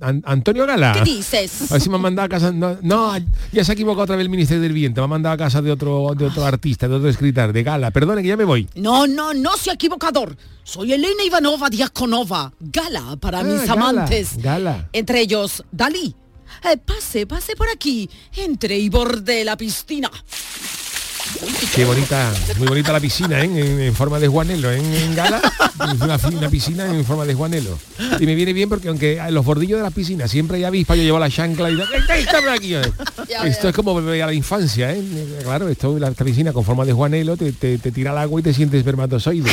[0.00, 0.92] An- Antonio Gala.
[0.92, 1.70] ¿Qué dices?
[1.70, 2.50] A ver si me han mandado a casa.
[2.52, 3.12] No, no,
[3.52, 5.00] ya se ha equivocado otra vez el Ministerio del Viento.
[5.02, 7.90] Me ha mandado a casa de otro, de otro artista, de otro escritor, de Gala.
[7.90, 8.68] Perdone que ya me voy.
[8.74, 10.36] No, no, no soy equivocador.
[10.64, 12.52] Soy Elena Ivanova Diakonova.
[12.58, 14.36] Gala para Ah, mis Gala, amantes.
[14.38, 14.88] Gala.
[14.92, 16.14] Entre ellos, Dalí.
[16.64, 18.08] Eh, pase, pase por aquí.
[18.36, 20.10] Entre y borde la piscina.
[21.74, 23.44] Qué bonita, muy bonita la piscina, ¿eh?
[23.44, 24.78] en, en forma de juanelo, ¿eh?
[24.78, 25.40] en Gala.
[25.80, 26.00] Es
[26.34, 27.78] una, piscina en forma de juanelo.
[28.18, 30.94] Y me viene bien porque aunque en los bordillos de la piscina siempre hay avispa,
[30.94, 32.74] yo llevo la chancla y digo, "Ven, ven, está por aquí!
[32.76, 32.82] eh".
[33.44, 35.02] Esto es como volver a la infancia, ¿eh?
[35.42, 38.40] Claro, esto, la esta piscina con forma de juanelo te, te- te tira al agua
[38.40, 39.50] y te sientes espermatozoide.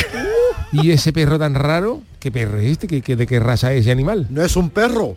[0.72, 2.88] Y ese perro tan raro, ¿qué perro es este?
[2.88, 4.26] ¿Qué, qué- de qué raza es ese animal?
[4.28, 5.16] No es un perro.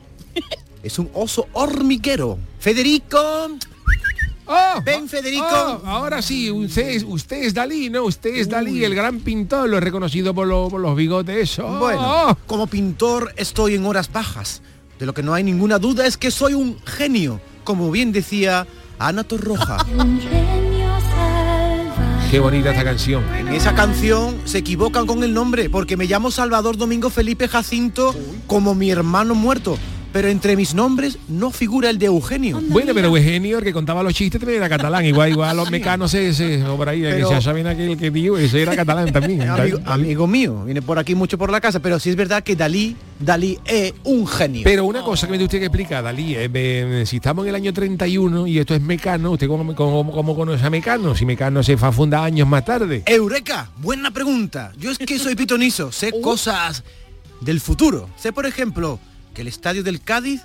[0.82, 2.40] Es un oso hormiguero.
[2.60, 3.50] Federico.
[4.84, 5.46] Ven, Federico.
[5.46, 8.04] Oh, ahora sí, usted es, usted es Dalí, ¿no?
[8.04, 11.68] Usted es Dalí, el gran pintor, lo he reconocido por, lo- por los bigotes, eso.
[11.80, 14.62] Bueno, como pintor estoy en horas bajas.
[15.00, 18.68] De lo que no hay ninguna duda es que soy un genio, como bien decía
[19.00, 19.78] Ana Torroja.
[22.30, 23.24] Qué bonita esta canción.
[23.36, 28.16] En esa canción se equivocan con el nombre, porque me llamo Salvador Domingo Felipe Jacinto
[28.48, 29.78] como mi hermano muerto.
[30.14, 32.60] Pero entre mis nombres no figura el de Eugenio.
[32.70, 35.06] Bueno, pero Eugenio, el que contaba los chistes, también era catalán.
[35.06, 38.38] Igual, igual los mecanos ese, o por ahí, Pero- que ya saben aquel que digo,
[38.38, 39.42] ese era catalán también.
[39.50, 42.58] Amigo, amigo mío, viene por aquí mucho por la casa, pero sí es verdad que
[42.58, 44.64] Dalí, Dalí es un genio.
[44.66, 47.50] Pero una cosa que me tiene usted que explicar, Dalí, eh, me- si estamos en
[47.50, 51.16] el año 31 y esto es Mecano, ¿usted cómo, cómo- cómo conoce a Mecano?
[51.16, 53.04] Si Mecano se fa funda años más tarde.
[53.06, 54.74] Eureka, buena pregunta.
[54.78, 56.84] Yo es que soy pitonizo, sé cosas
[57.40, 58.10] del futuro.
[58.18, 59.00] Sé, por ejemplo,
[59.34, 60.42] que el estadio del Cádiz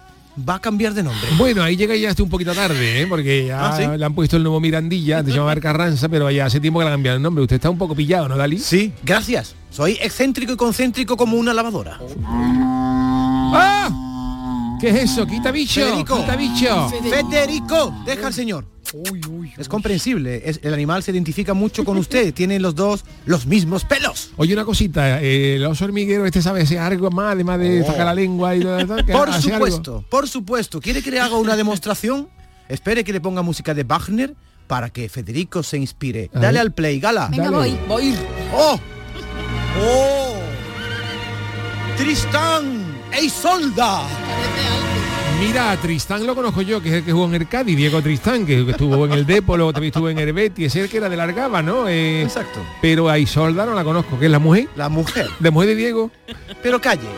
[0.49, 1.29] va a cambiar de nombre.
[1.39, 3.07] Bueno, ahí llega ya hasta un poquito tarde, ¿eh?
[3.07, 3.85] porque ya Ah, ¿sí?
[3.99, 6.85] le han puesto el nuevo Mirandilla, antes se llamaba Carranza, pero ya hace tiempo que
[6.85, 7.43] le han cambiado el nombre.
[7.43, 8.59] Usted está un poco pillado, ¿no, Dalí?
[8.59, 9.55] Sí, gracias.
[9.71, 11.99] Soy excéntrico y concéntrico como una lavadora.
[13.53, 14.77] ¡Ah!
[14.81, 15.27] ¿Qué es eso?
[15.27, 16.89] Quita bicho, Federico, quita bicho.
[16.91, 18.67] Federico, deja al señor.
[19.59, 23.85] Es comprensible, es- el animal se identifica mucho con usted, tienen los dos los mismos
[23.85, 24.31] pelos.
[24.37, 28.07] Oye, una cosita, eh, el oso hormiguero, este sabe hacer algo más, además de sacar
[28.07, 29.41] la lengua y todo, todo, que Por algo.
[29.41, 30.81] supuesto, por supuesto.
[30.81, 32.29] ¿Quiere que le haga una demostración?
[32.69, 34.35] Espere que le ponga música de Wagner
[34.67, 36.31] para que Federico se inspire.
[36.33, 37.29] Dale al play, Gala.
[37.31, 38.15] Venga, voy, voy.
[38.53, 38.79] ¡Oh!
[39.81, 40.37] ¡Oh!
[41.97, 44.03] Tristán e Isolda.
[45.39, 48.01] Mira, a Tristán lo conozco yo, que es el que jugó en el Cádiz, Diego
[48.01, 50.97] Tristán, que estuvo en el Depo, luego también estuvo en el Betis, es el que
[50.97, 51.89] era de Largaba, ¿no?
[51.89, 52.61] Eh, Exacto.
[52.81, 54.69] Pero a Isolda no la conozco, que es la mujer.
[54.77, 55.29] La mujer.
[55.41, 56.11] La mujer de Diego.
[56.63, 57.09] Pero calle,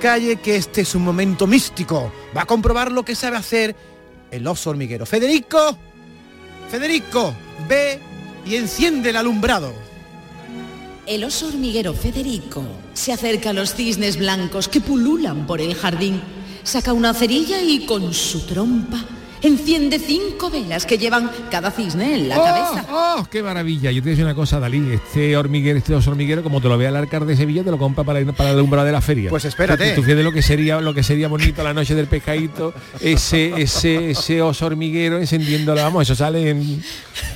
[0.00, 2.12] calle que este es un momento místico.
[2.36, 3.74] Va a comprobar lo que sabe hacer
[4.30, 5.04] el oso hormiguero.
[5.04, 5.76] Federico,
[6.70, 7.34] Federico,
[7.68, 7.98] ve
[8.46, 9.72] y enciende el alumbrado.
[11.06, 12.64] El oso hormiguero Federico
[12.94, 16.20] se acerca a los cisnes blancos que pululan por el jardín,
[16.66, 19.04] saca una cerilla y con su trompa
[19.42, 22.44] Enciende cinco velas que llevan cada cisne en la ¡Oh!
[22.44, 22.86] cabeza.
[22.90, 23.26] ¡Oh!
[23.30, 23.90] ¡Qué maravilla!
[23.90, 24.92] Yo te voy a decir una cosa, Dalí.
[24.92, 27.78] Este hormiguero, este oso hormiguero, como te lo vea al arcar de Sevilla, te lo
[27.78, 29.30] compra para, para el umbral de la feria.
[29.30, 29.90] Pues espérate.
[29.90, 33.60] Tú, tú fíjate lo que sería lo que sería bonito la noche del pescadito, ese,
[33.60, 35.82] ese, ese oso hormiguero encendiéndolo.
[35.82, 36.82] Vamos, eso sale en,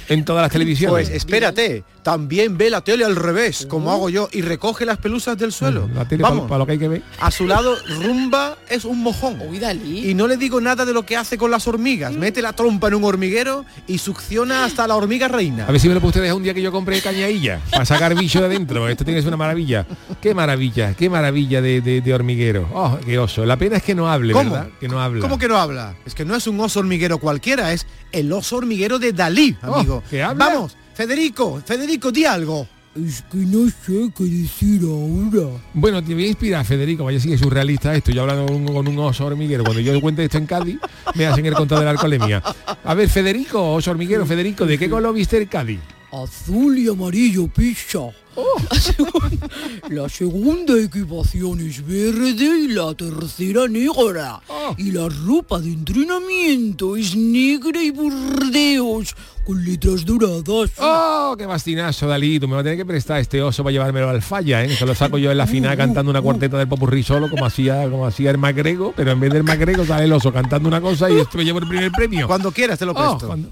[0.08, 1.08] en todas las televisiones.
[1.08, 5.36] Pues espérate, también ve la tele al revés, como hago yo, y recoge las pelusas
[5.36, 5.88] del suelo.
[5.94, 7.02] La tele Vamos, para lo que hay que ver.
[7.20, 9.38] a su lado Rumba es un mojón.
[9.84, 11.89] Y no le digo nada de lo que hace con las hormigas.
[11.90, 15.66] Mete la trompa en un hormiguero y succiona hasta la hormiga reina.
[15.66, 18.14] A ver si me lo puede ustedes un día que yo compré cañailla para sacar
[18.14, 18.88] bicho de adentro.
[18.88, 19.86] Esto tiene que ser una maravilla.
[20.20, 22.68] Qué maravilla, qué maravilla de, de- de hormiguero.
[22.72, 23.44] Oh, qué oso.
[23.44, 24.50] La pena es que no hable, ¿Cómo?
[24.52, 24.68] ¿verdad?
[24.78, 25.20] Que no habla.
[25.20, 25.94] ¿Cómo que no habla?
[26.06, 30.02] Es que no es un oso hormiguero cualquiera, es el oso hormiguero de Dalí, amigo.
[30.08, 30.46] ¿que habla?
[30.46, 32.66] Vamos, Federico, Federico, di algo.
[32.96, 35.62] Es que no sé qué decir ahora.
[35.74, 38.10] Bueno, te voy a inspirar, Federico, vaya sigue surrealista esto.
[38.10, 39.62] Yo hablando con un, con un oso hormiguero.
[39.62, 40.78] Cuando yo cuente esto en Cádiz,
[41.14, 42.42] me hacen el control de la alcoholemia.
[42.82, 45.78] A ver, Federico, oso hormiguero, Federico, ¿de qué color viste el Cádiz?
[46.12, 48.00] Azul y amarillo pizza.
[49.90, 54.40] La segunda equipación es verde y la tercera negra.
[54.78, 60.70] Y la ropa de entrenamiento es negra y burdeos con letras doradas.
[60.78, 62.38] ¡Oh, qué bastinazo, Dalí!
[62.40, 64.74] Tú me vas a tener que prestar este oso para llevármelo al falla, ¿eh?
[64.78, 67.88] Que lo saco yo en la final cantando una cuarteta del popurrí solo, como hacía,
[67.90, 71.10] como hacía el magrego, pero en vez del magrego sale el oso cantando una cosa
[71.10, 72.26] y esto me llevo el primer premio.
[72.26, 73.26] Cuando quieras te lo Oh, presto.
[73.26, 73.50] cuando-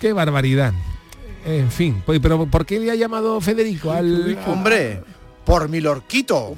[0.00, 0.72] ¡Qué barbaridad!
[1.44, 4.38] En fin, pues, pero ¿por qué le ha llamado Federico al...
[4.46, 5.02] Hombre,
[5.44, 6.54] por mi lorquito.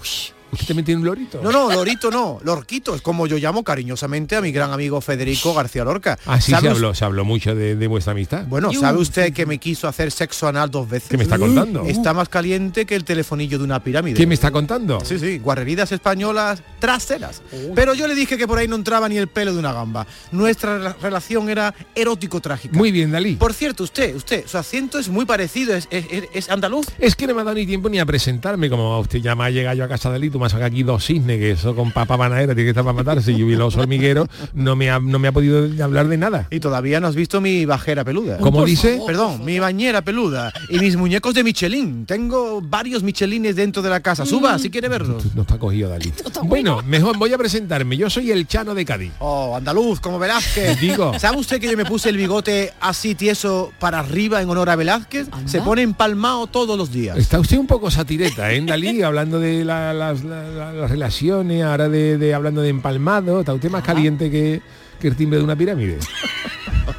[0.53, 1.41] ¿Usted también tiene un lorito?
[1.43, 5.55] No, no, lorito no, lorquito, es como yo llamo cariñosamente a mi gran amigo Federico
[5.55, 6.19] García Lorca.
[6.27, 8.45] Así ¿Sabe se habló, se habló mucho de, de vuestra amistad.
[8.47, 11.09] Bueno, ¿sabe usted que me quiso hacer sexo anal dos veces?
[11.09, 11.85] ¿Qué me está contando?
[11.87, 14.15] Está más caliente que el telefonillo de una pirámide.
[14.17, 15.01] ¿Qué me está contando?
[15.05, 17.41] Sí, sí, guarreridas españolas traseras.
[17.75, 20.07] Pero yo le dije que por ahí no entraba ni el pelo de una gamba.
[20.33, 22.77] Nuestra rela- relación era erótico-trágica.
[22.77, 23.37] Muy bien, Dalí.
[23.37, 26.87] Por cierto, usted, usted, su acento es muy parecido, es, es- es- es andaluz.
[26.99, 29.45] Es que no me ha dado ni tiempo ni a presentarme, como usted ya me
[29.45, 31.75] ha llegado yo a casa de Dalí, tú me sacado aquí dos cisnes, que eso
[31.75, 34.91] con papa panadera tiene que estar para matarse, y yo vi los hormigueros, no me
[34.91, 36.47] ha, no me ha podido hablar de nada.
[36.51, 38.39] Y todavía no has visto mi bajera peluda.
[38.39, 39.01] ¿Cómo dice?
[39.07, 42.07] Perdón, mi bañera peluda y mis muñecos de Michelin.
[42.07, 44.25] Tengo varios Michelines dentro de la casa.
[44.27, 45.25] Suba, si quiere verlos.
[45.35, 46.13] No está cogido Dalí.
[46.45, 47.97] Bueno, mejor voy a presentarme.
[47.97, 49.13] Yo soy el Chano de Cádiz.
[49.19, 50.79] Oh, andaluz, como Velázquez.
[50.81, 51.19] Digo.
[51.19, 54.77] ¿Sabe usted que yo me puse el bigote así tieso para arriba en honor a
[54.77, 55.29] Velázquez?
[55.47, 57.17] Se pone empalmado todos los días.
[57.17, 59.03] Está usted un poco satireta, ¿eh, Dalí?
[59.03, 63.53] Hablando de la- las, la- la- las relaciones, ahora de, de- hablando de empalmado, está
[63.55, 64.61] usted más caliente que,
[65.01, 65.99] que el timbre de una pirámide.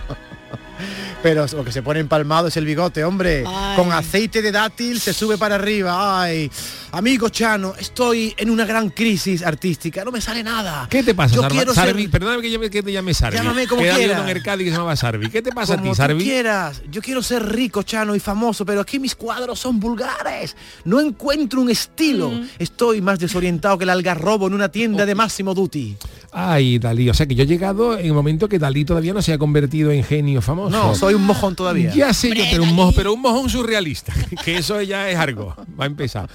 [1.24, 3.46] Pero lo que se pone empalmado es el bigote, hombre.
[3.48, 3.78] Ay.
[3.78, 6.22] Con aceite de dátil se sube para arriba.
[6.22, 6.52] Ay,
[6.92, 10.04] amigo Chano, estoy en una gran crisis artística.
[10.04, 10.86] No me sale nada.
[10.90, 12.02] ¿Qué te pasa, Yo Sarva- quiero Sarvi?
[12.04, 13.38] ser- Perdóname que, llame- que te llame Sarvi.
[13.38, 14.20] Llámame como quieras.
[14.20, 15.30] uno en el Cádiz que se llamaba Sarvi.
[15.30, 16.24] ¿Qué te pasa a ti, tú Sarvi?
[16.24, 16.82] quieras.
[16.92, 20.56] Yo quiero ser rico, Chano, y famoso, pero aquí mis cuadros son vulgares.
[20.84, 22.32] No encuentro un estilo.
[22.32, 22.48] Mm.
[22.60, 25.96] Estoy más desorientado que el algarrobo en una tienda de Máximo Duty.
[26.36, 29.22] Ay, Dalí, o sea que yo he llegado en el momento que Dalí todavía no
[29.22, 30.72] se ha convertido en genio famoso.
[30.76, 31.94] No, soy un mojón todavía.
[31.94, 34.14] Ya sé yo, pero un, mojón, pero un mojón surrealista,
[34.46, 35.56] que eso ya es algo.
[35.80, 36.30] Va a empezar.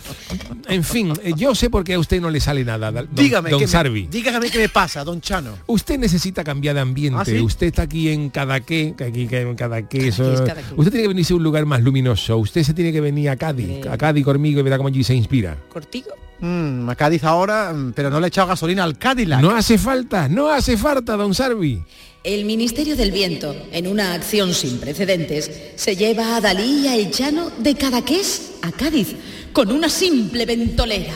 [0.69, 3.51] En fin, eh, yo sé por qué a usted no le sale nada, don, Dígame,
[3.51, 4.07] don ¿qué me- Sarvi.
[4.11, 5.53] dígame qué me pasa, don Chano.
[5.67, 7.21] Usted necesita cambiar de ambiente.
[7.21, 7.41] ¿Ah, sí?
[7.41, 10.33] Usted está aquí en Cadaqué, que aquí que en Cadaqué, eso-.
[10.77, 12.37] Usted tiene que venirse a un lugar más luminoso.
[12.39, 15.15] Usted se tiene que venir a Cádiz, a Cádiz conmigo y verá cómo allí se
[15.15, 15.57] inspira.
[15.73, 16.11] ¿Cortico?
[16.41, 19.41] Mm, a Cádiz ahora, mm, pero no le he echado gasolina al Cadillac.
[19.41, 21.83] No hace falta, no hace falta, don Sarvi.
[22.25, 26.97] El Ministerio del Viento, en una acción sin precedentes, se lleva a Dalí y a
[26.97, 29.15] El Llano de Cadaqués a Cádiz
[29.53, 31.13] con una simple ventolera.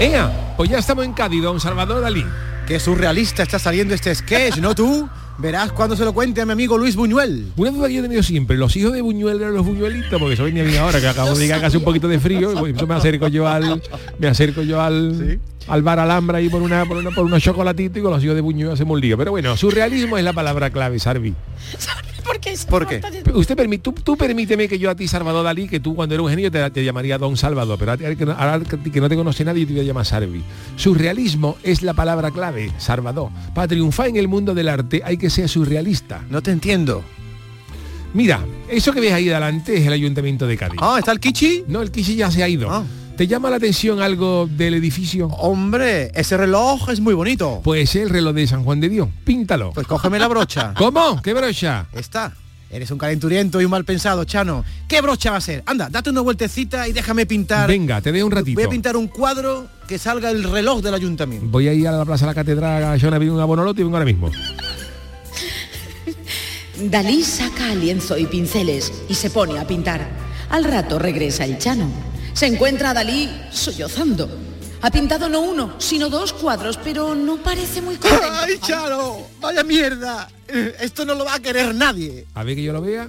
[0.00, 2.24] Ea, pues ya estamos en Cádiz, don Salvador Dalí.
[2.66, 5.06] Qué surrealista está saliendo este sketch, ¿no tú?
[5.38, 7.52] Verás cuando se lo cuente a mi amigo Luis Buñuel.
[7.56, 10.36] Una duda que yo he tenido siempre, los hijos de Buñuel eran los buñuelitos, porque
[10.36, 12.76] soy mi amiga ahora, que acabo de llegar casi un poquito de frío, y pues,
[12.76, 13.82] eso me acerco yo al.
[14.18, 15.38] Me acerco yo al.
[15.68, 18.34] al bar Alhambra y por una, por una, por unos chocolatitos y con los hijos
[18.34, 19.18] de Buñuel hacemos un lío.
[19.18, 21.34] Pero bueno, surrealismo es la palabra clave, Sarvi.
[22.26, 22.54] ¿Por qué?
[22.68, 23.00] ¿Por qué?
[23.34, 26.24] Usted permi- tú, tú permíteme que yo a ti, Salvador Dalí, que tú cuando eres
[26.24, 29.68] un genio te, te llamaría Don Salvador, pero ahora que, no- te conoce nadie yo
[29.68, 30.42] te voy a llamar Sarvi.
[30.76, 33.30] Surrealismo es la palabra clave, Salvador.
[33.54, 36.22] Para triunfar en el mundo del arte hay que ser surrealista.
[36.30, 37.04] No te entiendo.
[38.14, 40.78] Mira, eso que ves ahí delante es el Ayuntamiento de Cádiz.
[40.82, 41.64] Ah, ¿está el Kichi?
[41.68, 42.84] No, el Kichi ya se ha ido.
[43.16, 45.28] ¿Te llama la atención algo del edificio?
[45.28, 47.62] Hombre, ese reloj es muy bonito.
[47.64, 49.08] Pues el reloj de San Juan de Dios.
[49.24, 49.72] Píntalo.
[49.72, 50.74] Pues cógeme la brocha.
[50.78, 51.22] ¿Cómo?
[51.22, 51.86] ¿Qué brocha?
[51.94, 52.34] Está.
[52.68, 54.66] Eres un calenturiento y un mal pensado, Chano.
[54.86, 55.62] ¿Qué brocha va a ser?
[55.64, 57.66] Anda, date una vueltecita y déjame pintar.
[57.66, 58.60] Venga, te dejo un ratito.
[58.60, 61.46] Voy a pintar un cuadro que salga el reloj del ayuntamiento.
[61.48, 63.96] Voy a ir a la Plaza de la Catedral a Joana un abonolote y vengo
[63.96, 64.30] ahora mismo.
[66.82, 70.06] Dalí saca lienzo y pinceles y se pone a pintar.
[70.50, 72.15] Al rato regresa el Chano.
[72.36, 74.28] Se encuentra a Dalí sollozando.
[74.82, 78.26] Ha pintado no uno, sino dos cuadros, pero no parece muy contento.
[78.30, 79.26] ¡Ay, Chano!
[79.40, 80.28] ¡Vaya mierda!
[80.46, 82.26] Eh, Esto no lo va a querer nadie.
[82.34, 83.08] A ver que yo lo vea.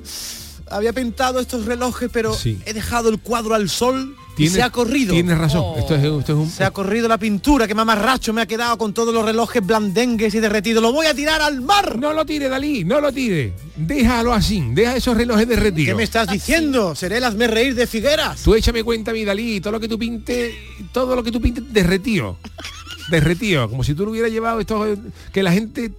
[0.70, 2.62] Había pintado estos relojes, pero Sí.
[2.66, 5.14] he dejado el cuadro al sol Tienes- se ha corrido.
[5.14, 5.78] Tienes razón.
[5.80, 6.50] Esto, es, esto es un...
[6.50, 10.34] Se ha corrido la pintura, que mamarracho me ha quedado con todos los relojes blandengues
[10.36, 10.82] y derretidos.
[10.84, 11.98] ¡Lo voy a tirar al mar!
[11.98, 13.54] No lo tire, Dalí, no lo tire.
[13.76, 15.88] Déjalo así, deja esos relojes derretidos.
[15.90, 16.94] ¿Qué me estás diciendo?
[16.96, 18.42] Seré el hazme reír de Figueras.
[18.44, 20.54] Tú échame cuenta, mi Dalí, todo lo que tú pintes,
[20.94, 22.38] todo lo que tú pintes derretido.
[23.10, 24.98] Derretido, como si tú lo hubieras llevado esto, eh,
[25.32, 25.92] que la gente,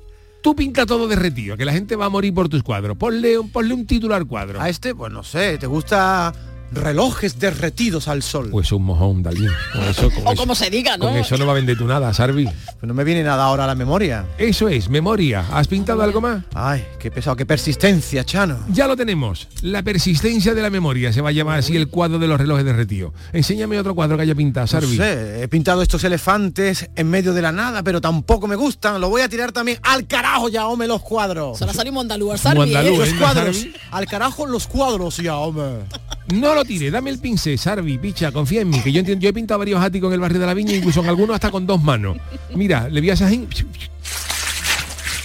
[0.43, 2.97] tú pinta todo derretido, que la gente va a morir por tus cuadros.
[2.99, 4.61] Ponle, un- ponle un título al cuadro.
[4.61, 6.35] A este, pues no sé, ¿te gusta
[6.73, 8.49] relojes derretidos al sol?
[8.51, 9.47] Pues un mojón, Dalí.
[9.73, 11.07] Con eso, con O eso- como se diga, ¿no?
[11.07, 12.45] con eso no va a vender tú nada, Sarvi.
[12.45, 14.27] Pues no me viene nada ahora a la memoria.
[14.39, 15.45] Eso es, memoria.
[15.53, 16.45] ¿Has pintado algo más?
[16.55, 18.59] Ay, qué pesado, qué persistencia, Chano.
[18.73, 19.49] Ya lo tenemos.
[19.63, 22.65] La persistencia de la memoria se va a llamar así el cuadro de los relojes
[22.65, 23.13] derretidos.
[23.33, 24.97] Enséñame otro cuadro que haya pintado, No Sarvi.
[24.97, 29.01] sé, he pintado estos elefantes en medio de la nada, pero tampoco me gustan.
[29.01, 31.59] Lo voy a tirar también al carajo, ya, hombre, los cuadros.
[31.59, 32.97] Se la salimos andaluz, Sarvi, ¿eh?
[32.97, 33.15] Los ¿eh?
[33.19, 33.67] cuadros.
[33.91, 35.85] Al carajo los cuadros, ya, hombre.
[36.35, 39.31] No lo tire, dame el pincel, Sarvi, picha, confía en mí, que yo entiendo, yo
[39.31, 41.67] he pintado varios áticos en el barrio de la Viña, incluso en algunos hasta con
[41.67, 42.19] dos manos.
[42.55, 43.47] Mira, le voy a así,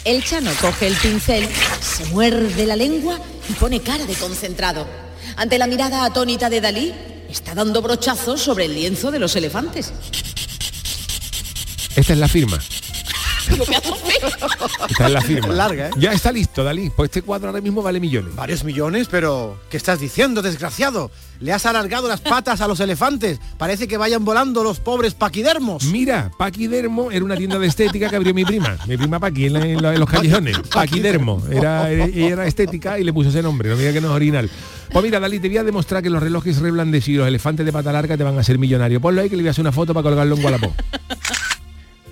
[0.06, 1.47] El Chano coge el pincel,
[1.82, 4.88] se muerde la lengua y pone cara de concentrado.
[5.36, 6.93] Ante la mirada atónita de Dalí,
[7.30, 9.91] está dando brochazos sobre el lienzo de los elefantes.
[11.95, 12.60] Esta es la firma.
[13.49, 14.29] Digo, pedazo feo.
[14.89, 15.47] Esta es la firma.
[15.53, 15.91] Larga, ¿eh?
[15.97, 16.89] Ya está listo, Dalí.
[16.95, 18.35] Pues este cuadro ahora mismo vale millones.
[18.35, 21.11] Varios millones, pero ¿qué estás diciendo, desgraciado?
[21.39, 23.39] Le has alargado las patas a los elefantes.
[23.57, 25.83] Parece que vayan volando los pobres paquidermos.
[25.85, 28.77] Mira, Paquidermo era una tienda de estética que abrió mi prima.
[28.87, 30.57] Mi prima Paqui en, la- en la- en los callejones.
[30.73, 31.43] Paquidermo.
[31.51, 33.69] Era, era, era estética y le puso ese nombre.
[33.69, 34.49] No me diga que no es original.
[34.91, 37.73] Pues mira, Dalí, te voy a demostrar que los relojes reblandecidos y los elefantes de
[37.73, 39.01] pata larga te van a ser millonarios.
[39.01, 40.43] Ponlo ahí que le voy a hacer una foto para colgarlo en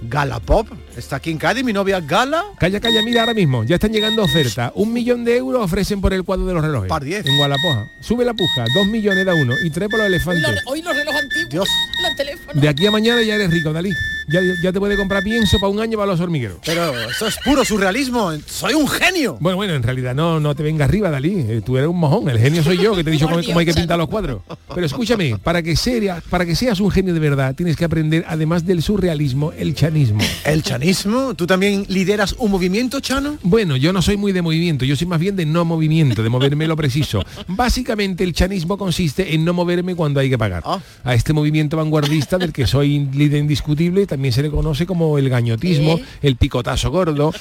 [0.02, 0.68] Wallapop.
[0.68, 0.98] Galapop.
[0.98, 2.44] Está aquí en Cádiz, mi novia Gala.
[2.60, 4.72] Calla, calla, mira ahora mismo, ya están llegando ofertas.
[4.76, 6.90] Un millón de euros ofrecen por el cuadro de los relojes.
[6.90, 7.26] Par diez.
[7.26, 7.88] En Gualapoja.
[8.00, 10.44] Sube la puja, dos millones da uno y tres por los Hoy elefantes.
[10.44, 11.50] los, hoy los relojes antiguos.
[11.50, 11.70] Dios.
[12.04, 12.62] Los teléfonos.
[12.62, 13.92] De aquí a mañana ya eres rico, Dalí.
[14.32, 16.58] Ya, ya te puede comprar pienso para un año para los hormigueros.
[16.66, 18.32] Pero esto es puro surrealismo.
[18.46, 19.38] Soy un genio.
[19.40, 21.46] Bueno, bueno, en realidad no, no te venga arriba, Dalí.
[21.48, 23.60] Eh, Tú eres un mojón, el genio soy yo, que te he dicho cómo, cómo
[23.60, 24.42] hay que pintar los cuadros.
[24.74, 28.24] Pero escúchame, para que, sea, para que seas un genio de verdad, tienes que aprender,
[28.28, 30.22] además del surrealismo, el chanismo.
[30.46, 31.34] ¿El chanismo?
[31.36, 33.38] ¿Tú también lideras un movimiento, Chano?
[33.44, 36.30] Bueno, yo no soy muy de movimiento, yo soy más bien de no movimiento, de
[36.30, 37.24] moverme lo preciso.
[37.48, 40.64] Básicamente el chanismo consiste en no moverme cuando hay que pagar.
[40.66, 40.80] Ah.
[41.04, 45.30] A este movimiento vanguardista del que soy líder indiscutible también se le conoce como el
[45.30, 46.06] gañotismo, ¿Eh?
[46.24, 47.34] el picotazo gordo.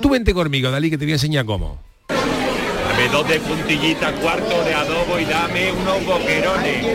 [0.00, 1.78] Tú vente conmigo, Dalí, que te voy a enseñar cómo.
[2.08, 6.86] Dame dos de puntillita, cuarto de adobo y dame unos boquerones.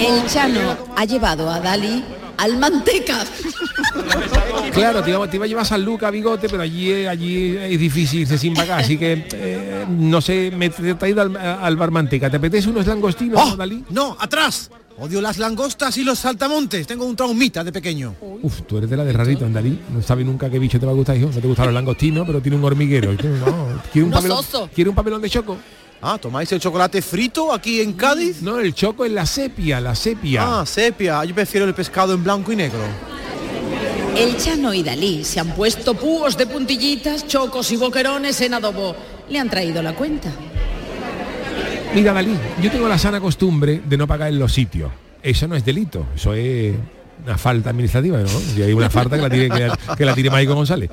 [0.00, 2.02] El Chano ha llevado a Dalí
[2.38, 3.24] al manteca.
[4.72, 7.80] Claro, te iba, te iba a llevar a San Luca, bigote, pero allí, allí es
[7.80, 11.90] difícil irse sin pagar, así que eh, no sé, me he traído al, al bar
[11.90, 12.28] manteca.
[12.28, 13.56] ¿Te apetece unos langostinos, ¡Oh!
[13.56, 13.84] Dalí?
[13.88, 14.70] No, atrás.
[14.98, 16.86] Odio las langostas y los saltamontes.
[16.86, 18.14] Tengo un traumita de pequeño.
[18.20, 19.78] Uf, tú eres de la de rarito, Andalí.
[19.92, 21.30] No sabe nunca qué bicho te va a gustar, hijo.
[21.34, 23.12] No te gustan los langostinos, pero tiene un hormiguero.
[23.12, 24.70] No, ¿quiere un, papelón, soso.
[24.74, 25.58] ¿Quiere un papelón de choco?
[26.00, 28.40] Ah, ¿tomáis el chocolate frito aquí en Cádiz?
[28.40, 30.60] No, el choco es la sepia, la sepia.
[30.60, 31.22] Ah, sepia.
[31.24, 32.80] Yo prefiero el pescado en blanco y negro.
[34.16, 38.96] El Chano y Dalí se han puesto púos de puntillitas, chocos y boquerones en adobo.
[39.28, 40.32] Le han traído la cuenta.
[41.96, 44.92] Mira, Dalí, yo tengo la sana costumbre de no pagar en los sitios.
[45.22, 46.74] Eso no es delito, eso es
[47.24, 48.28] una falta administrativa, ¿no?
[48.28, 50.90] Si hay una falta que la tire, que la, que la tire Maico González.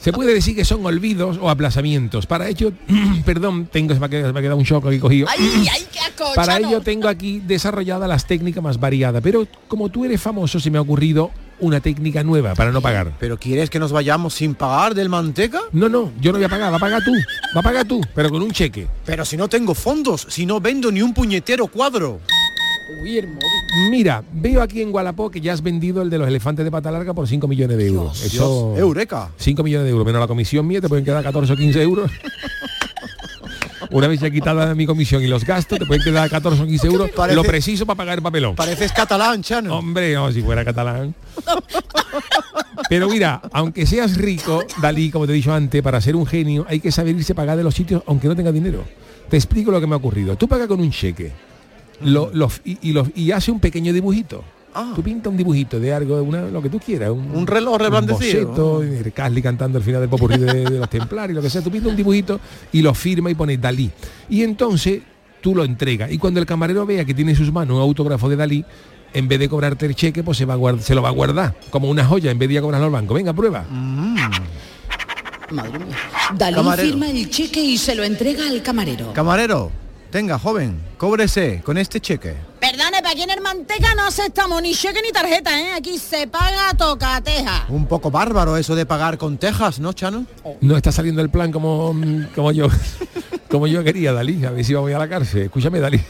[0.00, 2.24] Se puede decir que son olvidos o aplazamientos.
[2.24, 2.72] Para ello,
[3.26, 5.28] perdón, tengo, se me ha quedado, se me ha quedado un choco aquí cogido.
[5.28, 9.90] ¡Ay, ay, qué asco, Para ello tengo aquí desarrollada las técnicas más variadas, pero como
[9.90, 11.30] tú eres famoso se me ha ocurrido
[11.62, 13.12] una técnica nueva para no pagar.
[13.18, 15.60] ¿Pero quieres que nos vayamos sin pagar del manteca?
[15.72, 17.12] No, no, yo no voy a pagar, va a pagar tú,
[17.56, 18.86] va a pagar tú, pero con un cheque.
[19.06, 22.20] Pero si no tengo fondos, si no vendo ni un puñetero cuadro.
[23.90, 26.90] Mira, veo aquí en Gualapó que ya has vendido el de los elefantes de pata
[26.90, 28.20] larga por 5 millones de euros.
[28.20, 28.74] Dios, Eso...
[28.76, 29.30] eureka.
[29.36, 32.10] 5 millones de euros, menos la comisión mía, te pueden quedar 14 o 15 euros.
[33.92, 36.86] Una vez ya quitada mi comisión y los gastos, te pueden quedar 14 o 15
[36.86, 38.54] euros, Parece- lo preciso para pagar el papelón.
[38.56, 39.76] Pareces catalán, Chano.
[39.78, 41.14] Hombre, no, si fuera catalán.
[42.88, 46.66] Pero mira, aunque seas rico, Dalí, como te he dicho antes, para ser un genio
[46.68, 48.84] hay que saber irse a pagar de los sitios aunque no tenga dinero.
[49.28, 50.36] Te explico lo que me ha ocurrido.
[50.36, 51.32] Tú pagas con un cheque
[52.02, 54.42] lo- lo- y, y lo- y hace un pequeño dibujito.
[54.94, 57.10] Tú pinta un dibujito de algo, una- lo que tú quieras.
[57.10, 58.48] Un, Un reloj reblandecido.
[58.48, 61.50] boceto, y el Casli cantando el final del popurrí de, de los templarios, lo que
[61.50, 61.60] sea.
[61.62, 62.40] Tú pintas un dibujito
[62.72, 63.90] y lo firma y pone Dalí.
[64.30, 65.00] Y entonces
[65.40, 66.10] tú lo entregas.
[66.10, 68.64] Y cuando el camarero vea que tiene en sus manos un autógrafo de Dalí,
[69.14, 71.12] en vez de cobrarte el cheque, pues se, va a guard- se lo va a
[71.12, 73.12] guardar como una joya en vez de ir a cobrarlo al banco.
[73.12, 73.64] Venga, prueba.
[75.50, 75.96] Madre mía.
[76.34, 76.88] Dalí Camarero.
[76.88, 79.12] firma el cheque y se lo entrega al camarero.
[79.12, 79.70] Camarero,
[80.10, 82.34] tenga, joven, cóbrese con este cheque.
[82.62, 85.72] Perdone, para aquí en el Manteca no aceptamos ni cheque ni tarjeta, ¿eh?
[85.72, 87.66] Aquí se paga a tocateja.
[87.68, 90.26] Un poco bárbaro eso de pagar con tejas, ¿no, Chano?
[90.60, 91.92] No está saliendo el plan como,
[92.36, 92.68] como yo
[93.50, 94.44] como yo quería, Dalí.
[94.44, 95.42] A ver si vamos a la cárcel.
[95.42, 96.00] Escúchame, Dalí.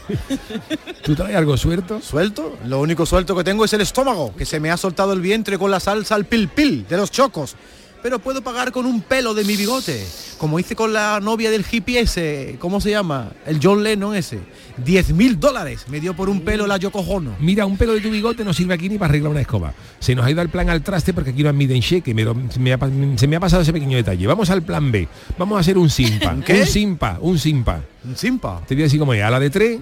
[1.03, 1.99] ¿Tú traes algo suelto?
[2.01, 2.55] ¿Suelto?
[2.67, 5.57] Lo único suelto que tengo es el estómago, que se me ha soltado el vientre
[5.57, 7.55] con la salsa al pil pil de los chocos.
[8.03, 10.05] Pero puedo pagar con un pelo de mi bigote,
[10.37, 13.31] como hice con la novia del hippie ese, ¿cómo se llama?
[13.45, 14.39] El John Lennon ese.
[14.83, 17.35] 10 mil dólares me dio por un pelo la Yoko Ono.
[17.39, 19.73] Mira, un pelo de tu bigote no sirve aquí ni para arreglar una escoba.
[19.99, 22.13] Se nos ha ido el plan al traste porque aquí no admiten cheque.
[22.13, 22.79] Me lo- se, me ha,
[23.15, 24.27] se me ha pasado ese pequeño detalle.
[24.27, 25.07] Vamos al plan B.
[25.37, 26.35] Vamos a hacer un simpa.
[26.45, 26.61] qué?
[26.61, 27.81] Un simpa, un simpa.
[28.03, 28.61] Un simpa.
[28.67, 29.23] Te voy a decir cómo es.
[29.23, 29.79] A la de tres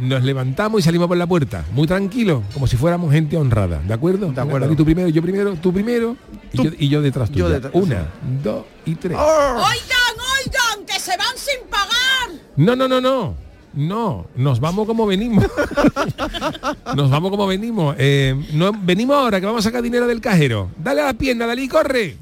[0.00, 1.64] nos levantamos y salimos por la puerta.
[1.72, 3.80] Muy tranquilo, como si fuéramos gente honrada.
[3.86, 4.32] ¿De acuerdo?
[4.32, 4.74] De acuerdo.
[4.74, 6.16] tú primero, yo primero, tú primero
[6.52, 7.54] y, yo, y yo detrás Yo tuya.
[7.56, 8.08] detrás, Una,
[8.42, 9.16] dos y tres.
[9.16, 12.40] Oigan, oigan, que se van sin pagar.
[12.56, 13.50] No, no, no, no.
[13.72, 15.44] No, nos vamos como venimos.
[16.96, 17.94] nos vamos como venimos.
[17.98, 20.70] Eh, no, venimos ahora que vamos a sacar dinero del cajero.
[20.76, 22.16] Dale a la pierna, Dalí, corre.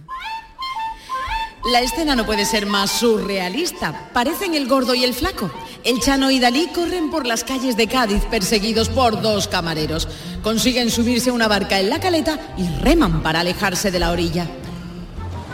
[1.65, 4.11] La escena no puede ser más surrealista.
[4.13, 5.51] Parecen el gordo y el flaco.
[5.85, 10.09] El Chano y Dalí corren por las calles de Cádiz perseguidos por dos camareros.
[10.43, 14.47] Consiguen subirse a una barca en la caleta y reman para alejarse de la orilla.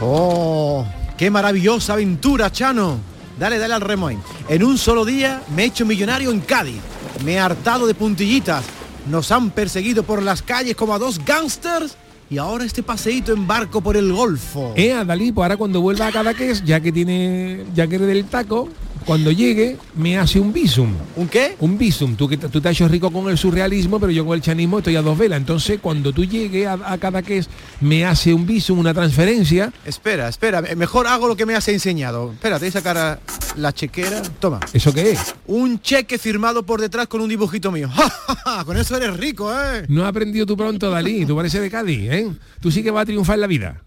[0.01, 0.85] ¡Oh!
[1.17, 2.99] ¡Qué maravillosa aventura, Chano!
[3.39, 4.19] Dale, dale al remo ahí.
[4.49, 6.81] En un solo día me he hecho millonario en Cádiz.
[7.25, 8.65] Me he hartado de puntillitas.
[9.09, 11.97] Nos han perseguido por las calles como a dos gángsters.
[12.31, 14.73] Y ahora este paseíto en barco por el Golfo.
[14.77, 18.09] Eh, a Dalí, pues ahora cuando vuelva a Cadaqués, ya que tiene, ya que eres
[18.09, 18.69] del taco,
[19.05, 20.93] cuando llegue, me hace un visum.
[21.17, 21.57] ¿Un qué?
[21.61, 22.17] Un visum.
[22.17, 24.79] Tú, que tú te has hecho rico con el surrealismo, pero yo con el chanismo
[24.79, 25.39] estoy a dos velas.
[25.39, 27.49] Entonces, cuando tú llegues a, a Cadaqués,
[27.81, 29.73] me hace un visum, una transferencia.
[29.85, 30.63] Espera, espera.
[30.77, 32.33] Mejor hago lo que me has enseñado.
[32.33, 33.21] Espérate, sacar
[33.57, 34.23] la chequera.
[34.41, 34.61] Toma.
[34.73, 35.35] ¿Eso qué es?
[35.47, 37.91] Un cheque firmado por detrás con un dibujito mío.
[38.65, 39.85] Con eso eres rico, ¿eh?
[39.89, 41.27] No has aprendido tú pronto, Dalí.
[41.27, 42.31] Tú pareces de Cádiz, ¿eh?
[42.61, 43.83] Tú sí que vas a triunfar en la vida.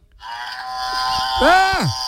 [1.42, 2.07] ¡Ah!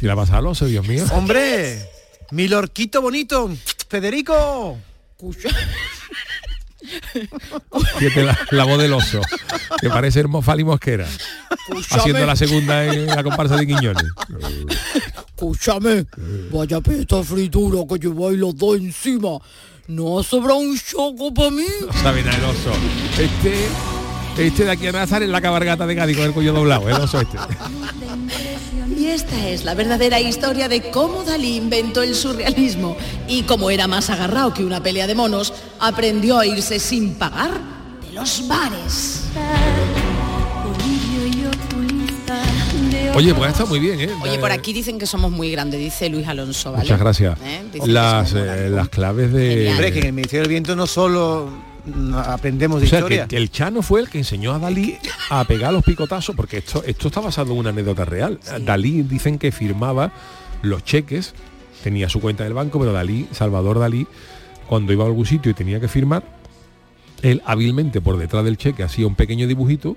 [0.00, 1.04] ¿Qué le ha pasado al oso, Dios mío?
[1.12, 1.86] Hombre,
[2.30, 3.50] mi lorquito bonito.
[3.86, 4.78] Federico.
[7.98, 9.20] Fíjate la, la voz del oso,
[9.78, 11.06] que parece Hermofali Mosquera,
[11.90, 14.06] haciendo la segunda en la comparsa de Quiñones.
[15.28, 16.06] Escúchame,
[16.50, 19.38] vaya pesta fritura que lleváis los dos encima.
[19.88, 21.66] ¿No sobra un choco para mí?
[21.86, 22.72] No sabe nada el oso.
[23.18, 23.66] Este,
[24.38, 26.94] este de aquí a Nazar en la cabargata de Cádiz con el cuello doblado, el
[26.94, 27.36] oso este.
[29.00, 33.86] Y esta es la verdadera historia de cómo Dalí inventó el surrealismo y como era
[33.86, 37.50] más agarrado que una pelea de monos, aprendió a irse sin pagar
[38.06, 39.22] de los bares.
[43.14, 44.10] Oye, pues está muy bien, ¿eh?
[44.22, 46.84] Oye, por aquí dicen que somos muy grandes, dice Luis Alonso, ¿vale?
[46.84, 47.38] Muchas gracias.
[47.42, 47.62] ¿Eh?
[47.86, 49.70] Las, eh, las claves de...
[49.70, 51.69] Hombre, que en el Ministerio del Viento no solo
[52.14, 53.26] aprendemos de O sea, historia.
[53.26, 54.96] que, el Chano fue el que enseñó a Dalí
[55.30, 58.40] a pegar los picotazos, porque esto, esto está basado en una anécdota real.
[58.64, 60.12] Dalí dicen que firmaba
[60.62, 61.34] los cheques,
[61.82, 64.06] tenía su cuenta del banco, pero Dalí, Salvador Dalí,
[64.66, 66.22] cuando iba a algún sitio y tenía que firmar,
[67.22, 69.96] él hábilmente por detrás del cheque hacía un pequeño dibujito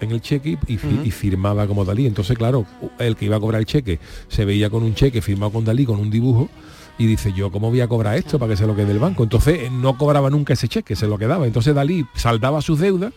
[0.00, 2.06] en el cheque y, y firmaba como Dalí.
[2.06, 2.66] Entonces, claro,
[2.98, 3.98] el que iba a cobrar el cheque
[4.28, 6.48] se veía con un cheque firmado con Dalí, con un dibujo,
[6.98, 9.22] y dice, yo, ¿cómo voy a cobrar esto para que se lo quede el banco?
[9.22, 11.46] Entonces, eh, no cobraba nunca ese cheque, se lo quedaba.
[11.46, 13.12] Entonces, Dalí saldaba sus deudas,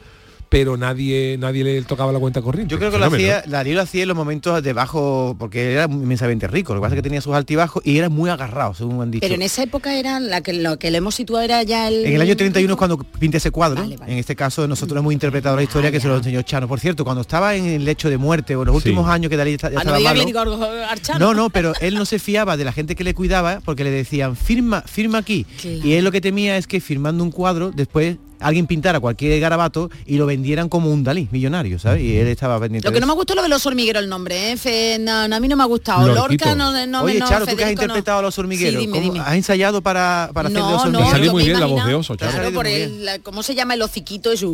[0.50, 2.72] pero nadie nadie le tocaba la cuenta corriente.
[2.72, 5.84] Yo creo que lo hacía, Dalí lo hacía en los momentos de bajo, porque era
[5.86, 6.74] inmensamente rico.
[6.74, 9.22] Lo que pasa es que tenía sus altibajos y era muy agarrado, según han dicho.
[9.22, 12.06] Pero en esa época era la que lo que le hemos situado era ya el.
[12.06, 13.84] En el año 31 es cuando pinta ese cuadro.
[13.84, 16.68] En este caso nosotros hemos interpretado la historia que se lo enseñó Chano.
[16.68, 19.38] Por cierto, cuando estaba en el lecho de muerte o en los últimos años que
[19.38, 21.20] Dalí está- ya Ah, no estaba malo, Chano.
[21.20, 23.91] No, no, pero él no se fiaba de la gente que le cuidaba porque le
[23.91, 25.45] decían, firma, firma aquí.
[25.64, 29.89] Y él lo que temía es que firmando un cuadro, después alguien pintara cualquier garabato
[30.05, 32.01] y lo vendieran como un Dalí millonario, ¿sabes?
[32.03, 34.09] Y él estaba pendiente Lo de que no me gustó lo de los hormigueros el
[34.09, 34.57] nombre, ¿eh?
[34.57, 36.07] Fe- no, no, a mí no me ha gustado.
[36.07, 36.45] Lorquito.
[36.45, 38.99] Lorca no, no Oye, no, Charo, tú que has interpretado a los hormigueros, Sí, dime,
[38.99, 39.25] ¿cómo- dime.
[39.25, 41.25] ¿has ensayado para, para hacer de No, oso no, hormiguero?
[41.25, 42.89] yo me imagino- Te ha Claro, por muy bien.
[42.91, 44.47] el, la- ¿cómo se llama el hociquito eso?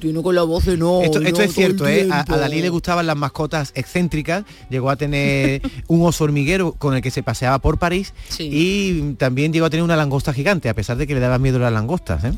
[0.00, 1.02] Tiene con la voz de no.
[1.02, 2.08] Esto, es cierto, ¿eh?
[2.10, 2.24] A.
[2.24, 7.10] Dalí le gustaban las mascotas excéntricas, llegó a tener un oso hormiguero con el que
[7.10, 11.06] se paseaba por París y también llegó a tener una langosta gigante, a pesar de
[11.06, 12.24] que le daban miedo las langostas.
[12.24, 12.32] ¿eh?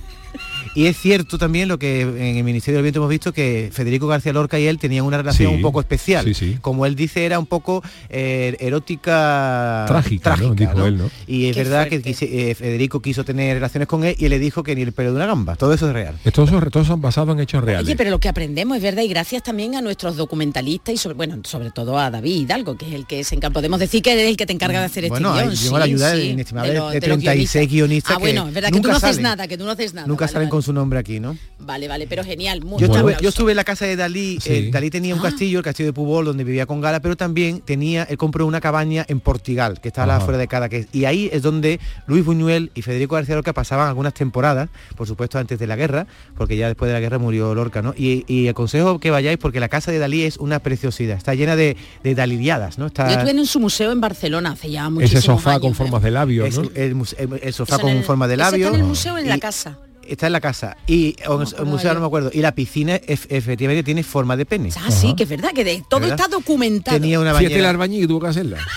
[0.75, 4.07] Y es cierto también lo que en el Ministerio del Viento hemos visto que Federico
[4.07, 6.25] García Lorca y él tenían una relación Sí, un poco especial.
[6.25, 6.59] sí, sí.
[6.61, 10.55] Como él dice, era un poco eh, erótica Trágica, ¿no?
[10.55, 10.87] Dijo ¿no?
[10.87, 11.11] él, ¿no?
[11.27, 14.31] Y es Qué verdad que quise- eh, Federico quiso tener relaciones con él y él
[14.31, 15.57] le dijo que ni el pelo de una gamba.
[15.57, 16.17] Todo eso es real.
[16.33, 17.87] Todos son, todos son basados en hechos reales.
[17.87, 21.17] Oye, pero lo que aprendemos es verdad y gracias también a nuestros documentalistas y sobre,
[21.17, 24.13] bueno, sobre todo a David Hidalgo, que es el que se encarga, podemos decir que
[24.13, 25.63] es el que te encarga de hacer Bueno, este hay- guion.
[25.65, 28.55] tengo la sí, ayuda sí, de inestimable lo- de los 36 guionistas Ah, bueno, es
[28.55, 30.07] verdad que tú no haces nada, que tú no haces nada.
[30.07, 30.51] Nunca vale, salen vale.
[30.59, 31.37] Con su nombre aquí, ¿no?
[31.61, 32.63] Vale, vale, pero genial.
[32.65, 34.51] Muy Yo estuve, yo estuve en la casa de Dalí, Sí.
[34.53, 37.61] eh, Dalí tenía un castillo, el castillo de Pubol, donde vivía con Gala, pero también
[37.61, 40.23] tenía, él compró una cabaña en Portugal, que está a la Ajá.
[40.25, 41.79] afuera de Cadaqués, y ahí es donde
[42.09, 46.09] Luis Buñuel y Federico García Lorca pasaban algunas temporadas, por supuesto antes de la guerra,
[46.37, 47.95] porque ya después de la guerra murió Lorca, ¿no?
[47.97, 51.55] Y, y aconsejo que vayáis porque la casa de Dalí es una preciosidad, está llena
[51.55, 52.87] de, de dalidiadas, ¿no?
[52.87, 55.71] Está, Yo estuve en su museo en Barcelona hace ya muchísimos Ese sofá años, con
[55.71, 55.75] ¿eh?
[55.75, 56.69] formas de labios, es ¿no?
[56.75, 58.67] el, mus- el- el sofá Eso con forma de ¿Eso labio.
[58.67, 59.79] está en el museo o en la y- casa?
[60.09, 63.27] Está en la casa y o el museo no me acuerdo y la piscina ef-
[63.29, 64.71] efectivamente tiene forma de pene.
[64.81, 66.19] Ah, sí, que es verdad, que de- todo ¿Verdad?
[66.19, 66.99] está documentado.
[66.99, 68.59] Tenía una Fíjate el bañera, albañil que tuvo que hacerla.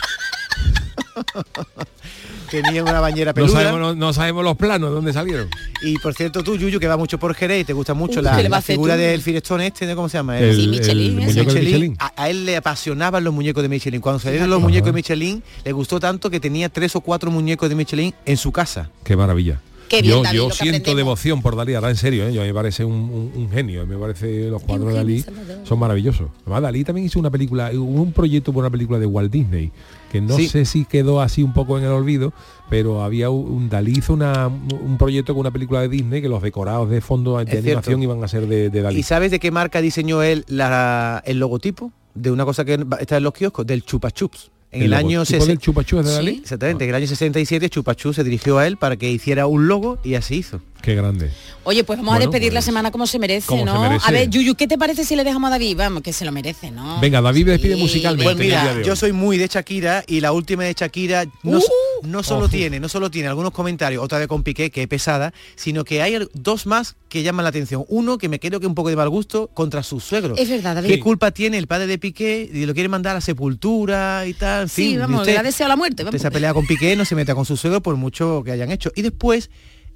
[2.50, 3.52] tenía una bañera No peluda.
[3.62, 5.48] sabemos, no, no sabemos los planos de dónde salieron.
[5.84, 8.26] Y por cierto tú, Yuyu, que va mucho por Jerez y te gusta mucho Uy,
[8.26, 9.00] la, ¿qué le va la a hacer figura tú?
[9.02, 9.96] del Firestone este, ¿no?
[9.96, 10.38] ¿cómo se llama?
[10.38, 11.96] El- Sí, Michelin, el Michelin.
[12.00, 14.02] A, a él le apasionaban los muñecos de Michelin.
[14.02, 17.70] Cuando salieron los muñecos de Michelin, le gustó tanto que tenía tres o cuatro muñecos
[17.70, 18.90] de Michelin en su casa.
[19.04, 19.60] Qué maravilla.
[19.92, 20.96] Qué bien, yo David, yo lo siento aprendemos.
[20.98, 22.34] devoción por Dalí, ahora en serio, ¿eh?
[22.34, 25.26] yo me parece un, un- un genio, me parece los cuadros de Dalí
[25.64, 26.30] son maravillosos.
[26.46, 29.72] Además, Dalí también hizo una película, un proyecto por una película de Walt Disney,
[30.12, 30.48] que no Sí.
[30.48, 32.32] sé si quedó así un poco en el olvido,
[32.70, 36.42] pero había un, Dalí hizo una- un proyecto con una película de Disney que los
[36.42, 38.04] decorados de fondo de Es animación cierto.
[38.04, 39.00] iban a ser de, de Dalí.
[39.00, 41.92] ¿Y sabes de qué marca diseñó él la- el logotipo?
[42.14, 44.51] De una cosa que está en los kioscos, del Chupa Chups.
[44.72, 46.40] En el, ¿El año logotipo 60 del Chupa de Dalí?
[46.42, 49.68] Exactamente, en el año 67 Chupa Chups se dirigió a él para que hiciera un
[49.68, 50.62] logo y así hizo.
[50.82, 51.32] Qué grande.
[51.64, 53.82] Oye, pues vamos Bueno, a despedir la pues, semana como se merece, como se ¿no?
[53.82, 54.06] merece.
[54.08, 55.78] A ver, Yuyu, ¿qué te parece si le dejamos a David?
[55.78, 57.00] Vamos, que se lo merece, ¿no?
[57.00, 57.82] Venga, David despide Sí.
[57.82, 58.24] musicalmente.
[58.34, 61.62] Pues mira, de yo soy muy de Shakira y la última de Shakira no, Uh.
[62.08, 65.34] no solo tiene, no solo tiene algunos comentarios, otra vez con Piqué, que es pesada,
[65.56, 67.86] sino que hay dos más que llaman la atención.
[67.90, 70.40] Uno que me creo que un poco de mal gusto contra sus suegros.
[70.40, 70.90] Es verdad, David.
[70.90, 74.64] ¿Qué culpa tiene el padre de Piqué y lo quiere mandar a sepultura y tal?
[74.64, 76.02] En Sí, fin, vamos, usted- le ha deseado la muerte.
[76.02, 76.22] Usted Vamos.
[76.22, 78.72] se ha peleado con Piqué, no se meta con su suegro por mucho que hayan
[78.72, 78.92] hecho.
[78.96, 79.52] Y después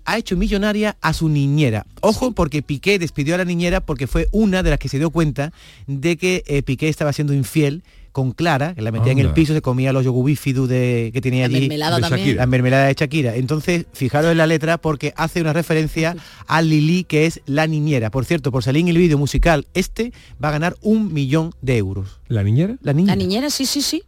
[0.06, 1.86] ha hecho millonaria a su niñera.
[2.02, 5.10] Ojo, porque Piqué despidió a la niñera porque fue una de las que se dio
[5.10, 5.52] cuenta
[5.88, 9.54] de que eh, Piqué estaba siendo infiel con Clara, que la metía en el piso,
[9.54, 11.60] se comía los yogur bífidos de que tenía La allí.
[11.68, 12.20] mermelada de también.
[12.28, 12.42] Shakira.
[12.44, 13.36] La mermelada de Shakira.
[13.36, 16.16] Entonces, fijaros en la letra porque hace una referencia
[16.48, 18.12] a Lili, que es la niñera.
[18.12, 21.76] Por cierto, por salir en el vídeo musical, este va a ganar un millón de
[21.76, 22.22] euros.
[22.30, 22.78] ¿La niñera?
[22.84, 23.08] La niña.
[23.08, 24.04] La niñera, sí, sí, sí.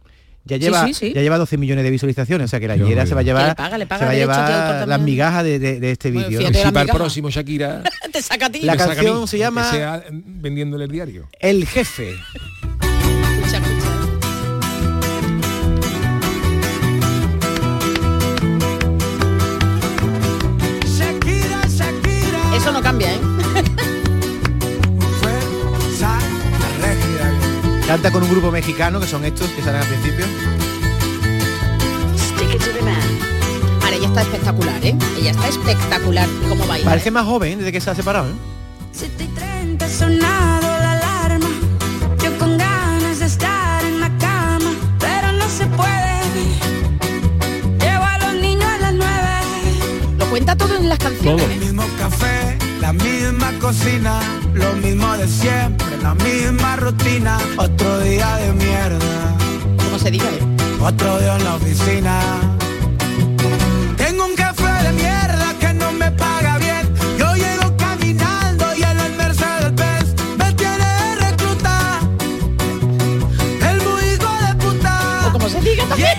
[0.48, 1.12] Ya lleva, sí, sí.
[1.14, 3.48] ya lleva 12 millones de visualizaciones, o sea que la niñera se va a llevar,
[3.48, 6.38] le paga, le paga se va a llevar las migajas de, de- de este vídeo.
[6.40, 7.82] fíjate Y la si para el próximo Shakira
[8.12, 8.60] te saca a ti.
[8.62, 11.28] La me saca a canción mí, se llama- sea vendiéndole el diario.
[11.38, 12.14] El jefe.
[27.88, 30.26] Canta con un grupo mexicano, que son estos que salen al principio.
[33.82, 34.94] Ahora ella está espectacular, ¿eh?
[35.18, 36.28] Ella está espectacular.
[36.44, 36.84] ¿Y cómo baila?
[36.84, 38.28] Parece más joven desde que se ha separado.
[38.28, 38.34] ¿eh?
[38.92, 41.48] 7 y 30 ha sonado la alarma.
[42.22, 46.20] Yo con ganas de estar en la cama, pero no se puede.
[47.80, 49.08] Llevo a los niños a las 9.
[50.18, 51.46] Lo cuenta todo en las canciones.
[51.46, 51.68] Todo.
[52.88, 54.18] La misma cocina,
[54.54, 57.36] lo mismo de siempre, la misma rutina.
[57.58, 59.36] Otro día de mierda,
[59.76, 60.56] Como se diga, ¿eh?
[60.80, 62.18] otro día en la oficina.
[63.98, 66.88] Tengo un café de mierda que no me paga bien.
[67.18, 72.00] Yo llego caminando y en el Mercedes Benz me tiene de recluta.
[73.70, 75.26] El muy hijo de puta.
[75.26, 76.18] O como se diga también.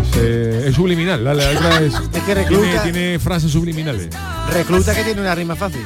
[0.00, 4.08] Pues, eh, es subliminal, la, letra es, Es que tiene, recluta, tiene frases subliminales.
[4.50, 5.84] Recluta que tiene una rima fácil.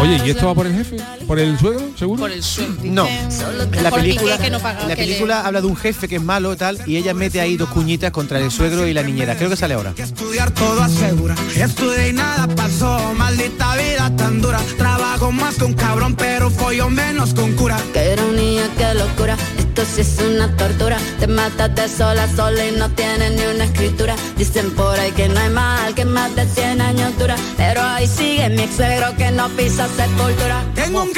[0.00, 0.96] Oye, ¿y esto va por el jefe?
[1.26, 2.20] ¿Por el suegro, seguro?
[2.20, 2.76] Por el suegro.
[2.84, 3.06] No.
[3.08, 6.06] En la película, que no paga, en la que le- película habla de un jefe
[6.06, 9.02] que es malo tal y ella mete ahí dos cuñitas contra el suegro y la
[9.02, 9.36] niñera.
[9.36, 9.94] Creo que sale ahora.
[9.96, 11.34] Estudiar todo asegura.
[11.56, 13.00] Estudié y nada pasó.
[13.16, 14.60] Maldita vida tan dura.
[14.76, 17.78] Trabajo más con cabrón, pero follo menos con cura.
[17.92, 19.36] Qué ironía, qué locura.
[19.78, 20.98] Esto sí es una tortura.
[21.20, 24.16] Te matas de sola a sola y no tienes ni una escritura.
[24.36, 27.36] Dicen por ahí que no hay mal, que más de 100 años dura.
[27.56, 30.64] Pero ahí sigue mi ex suegro que no pisa sepultura.
[30.74, 31.12] Tengo un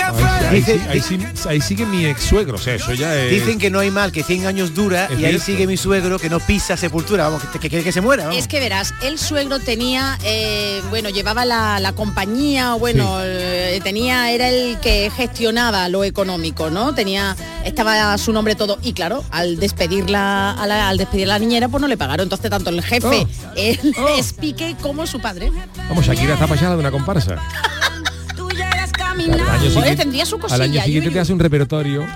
[0.50, 3.30] Ahí, sí, ahí, sí- ahí sigue mi ex suegro, o sea, eso ya es...
[3.30, 6.28] Dicen que no hay mal, que 100 años dura y ahí sigue mi suegro que
[6.28, 7.28] no pisa sepultura.
[7.28, 8.24] Vamos, que, quiere que se muera.
[8.24, 8.38] vamos.
[8.38, 13.80] Es que verás, el suegro tenía, eh, bueno, llevaba la, la compañía, o bueno, eh,
[13.82, 16.94] tenía, era el que gestionaba lo económico, ¿no?
[16.94, 18.78] Tenía, estaba su nombre todo.
[18.82, 22.24] Y claro, al despedirla, a la- al despedir a la niñera, pues no le pagaron.
[22.24, 23.26] Entonces tanto el jefe,
[23.56, 25.50] el es Piqué, como su padre.
[25.88, 27.36] Vamos, Shakira está pasada de una comparsa.
[29.10, 30.64] Al año siguiente- tendría su Al cosilla.
[30.64, 32.06] año yo siguiente te hace un repertorio.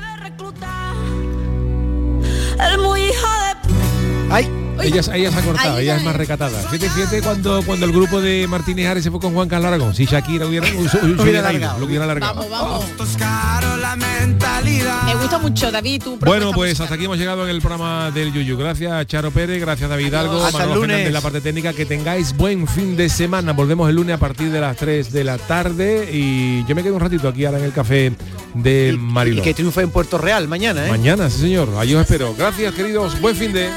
[2.60, 4.32] El muy hijo de...
[4.32, 4.63] Ay.
[4.82, 6.58] Ella, ella se ha cortado, Ahí ella es más recatada.
[6.68, 9.94] Fíjate, fíjate cuando, cuando el grupo de Martínez Ares se fue con Juan Carlos Aragón.
[9.94, 12.46] Si Shakira hubiera, hubiera, hubiera ido, lo hubiera alargado.
[12.48, 13.80] Vamos, vamos.
[13.80, 15.02] la mentalidad.
[15.04, 18.32] Me gusta mucho, David, tu Bueno, pues hasta aquí hemos llegado en el programa del
[18.32, 18.56] Yuyu.
[18.56, 20.80] Gracias Charo Pérez, gracias David Hidalgo, Manolo.
[20.80, 21.72] Fernández en la parte técnica.
[21.72, 23.52] Que tengáis buen fin de semana.
[23.52, 26.94] Volvemos el lunes a partir de las 3 de la tarde y yo me quedo
[26.94, 28.12] un ratito aquí ahora en el café
[28.54, 29.42] de Y Mariló.
[29.42, 30.90] que triunfe en Puerto Real mañana, ¿eh?
[30.90, 31.70] Mañana, sí señor.
[31.78, 32.34] Ahí os espero.
[32.36, 33.20] Gracias queridos.
[33.20, 33.68] Buen fin de...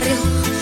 [0.00, 0.59] barrio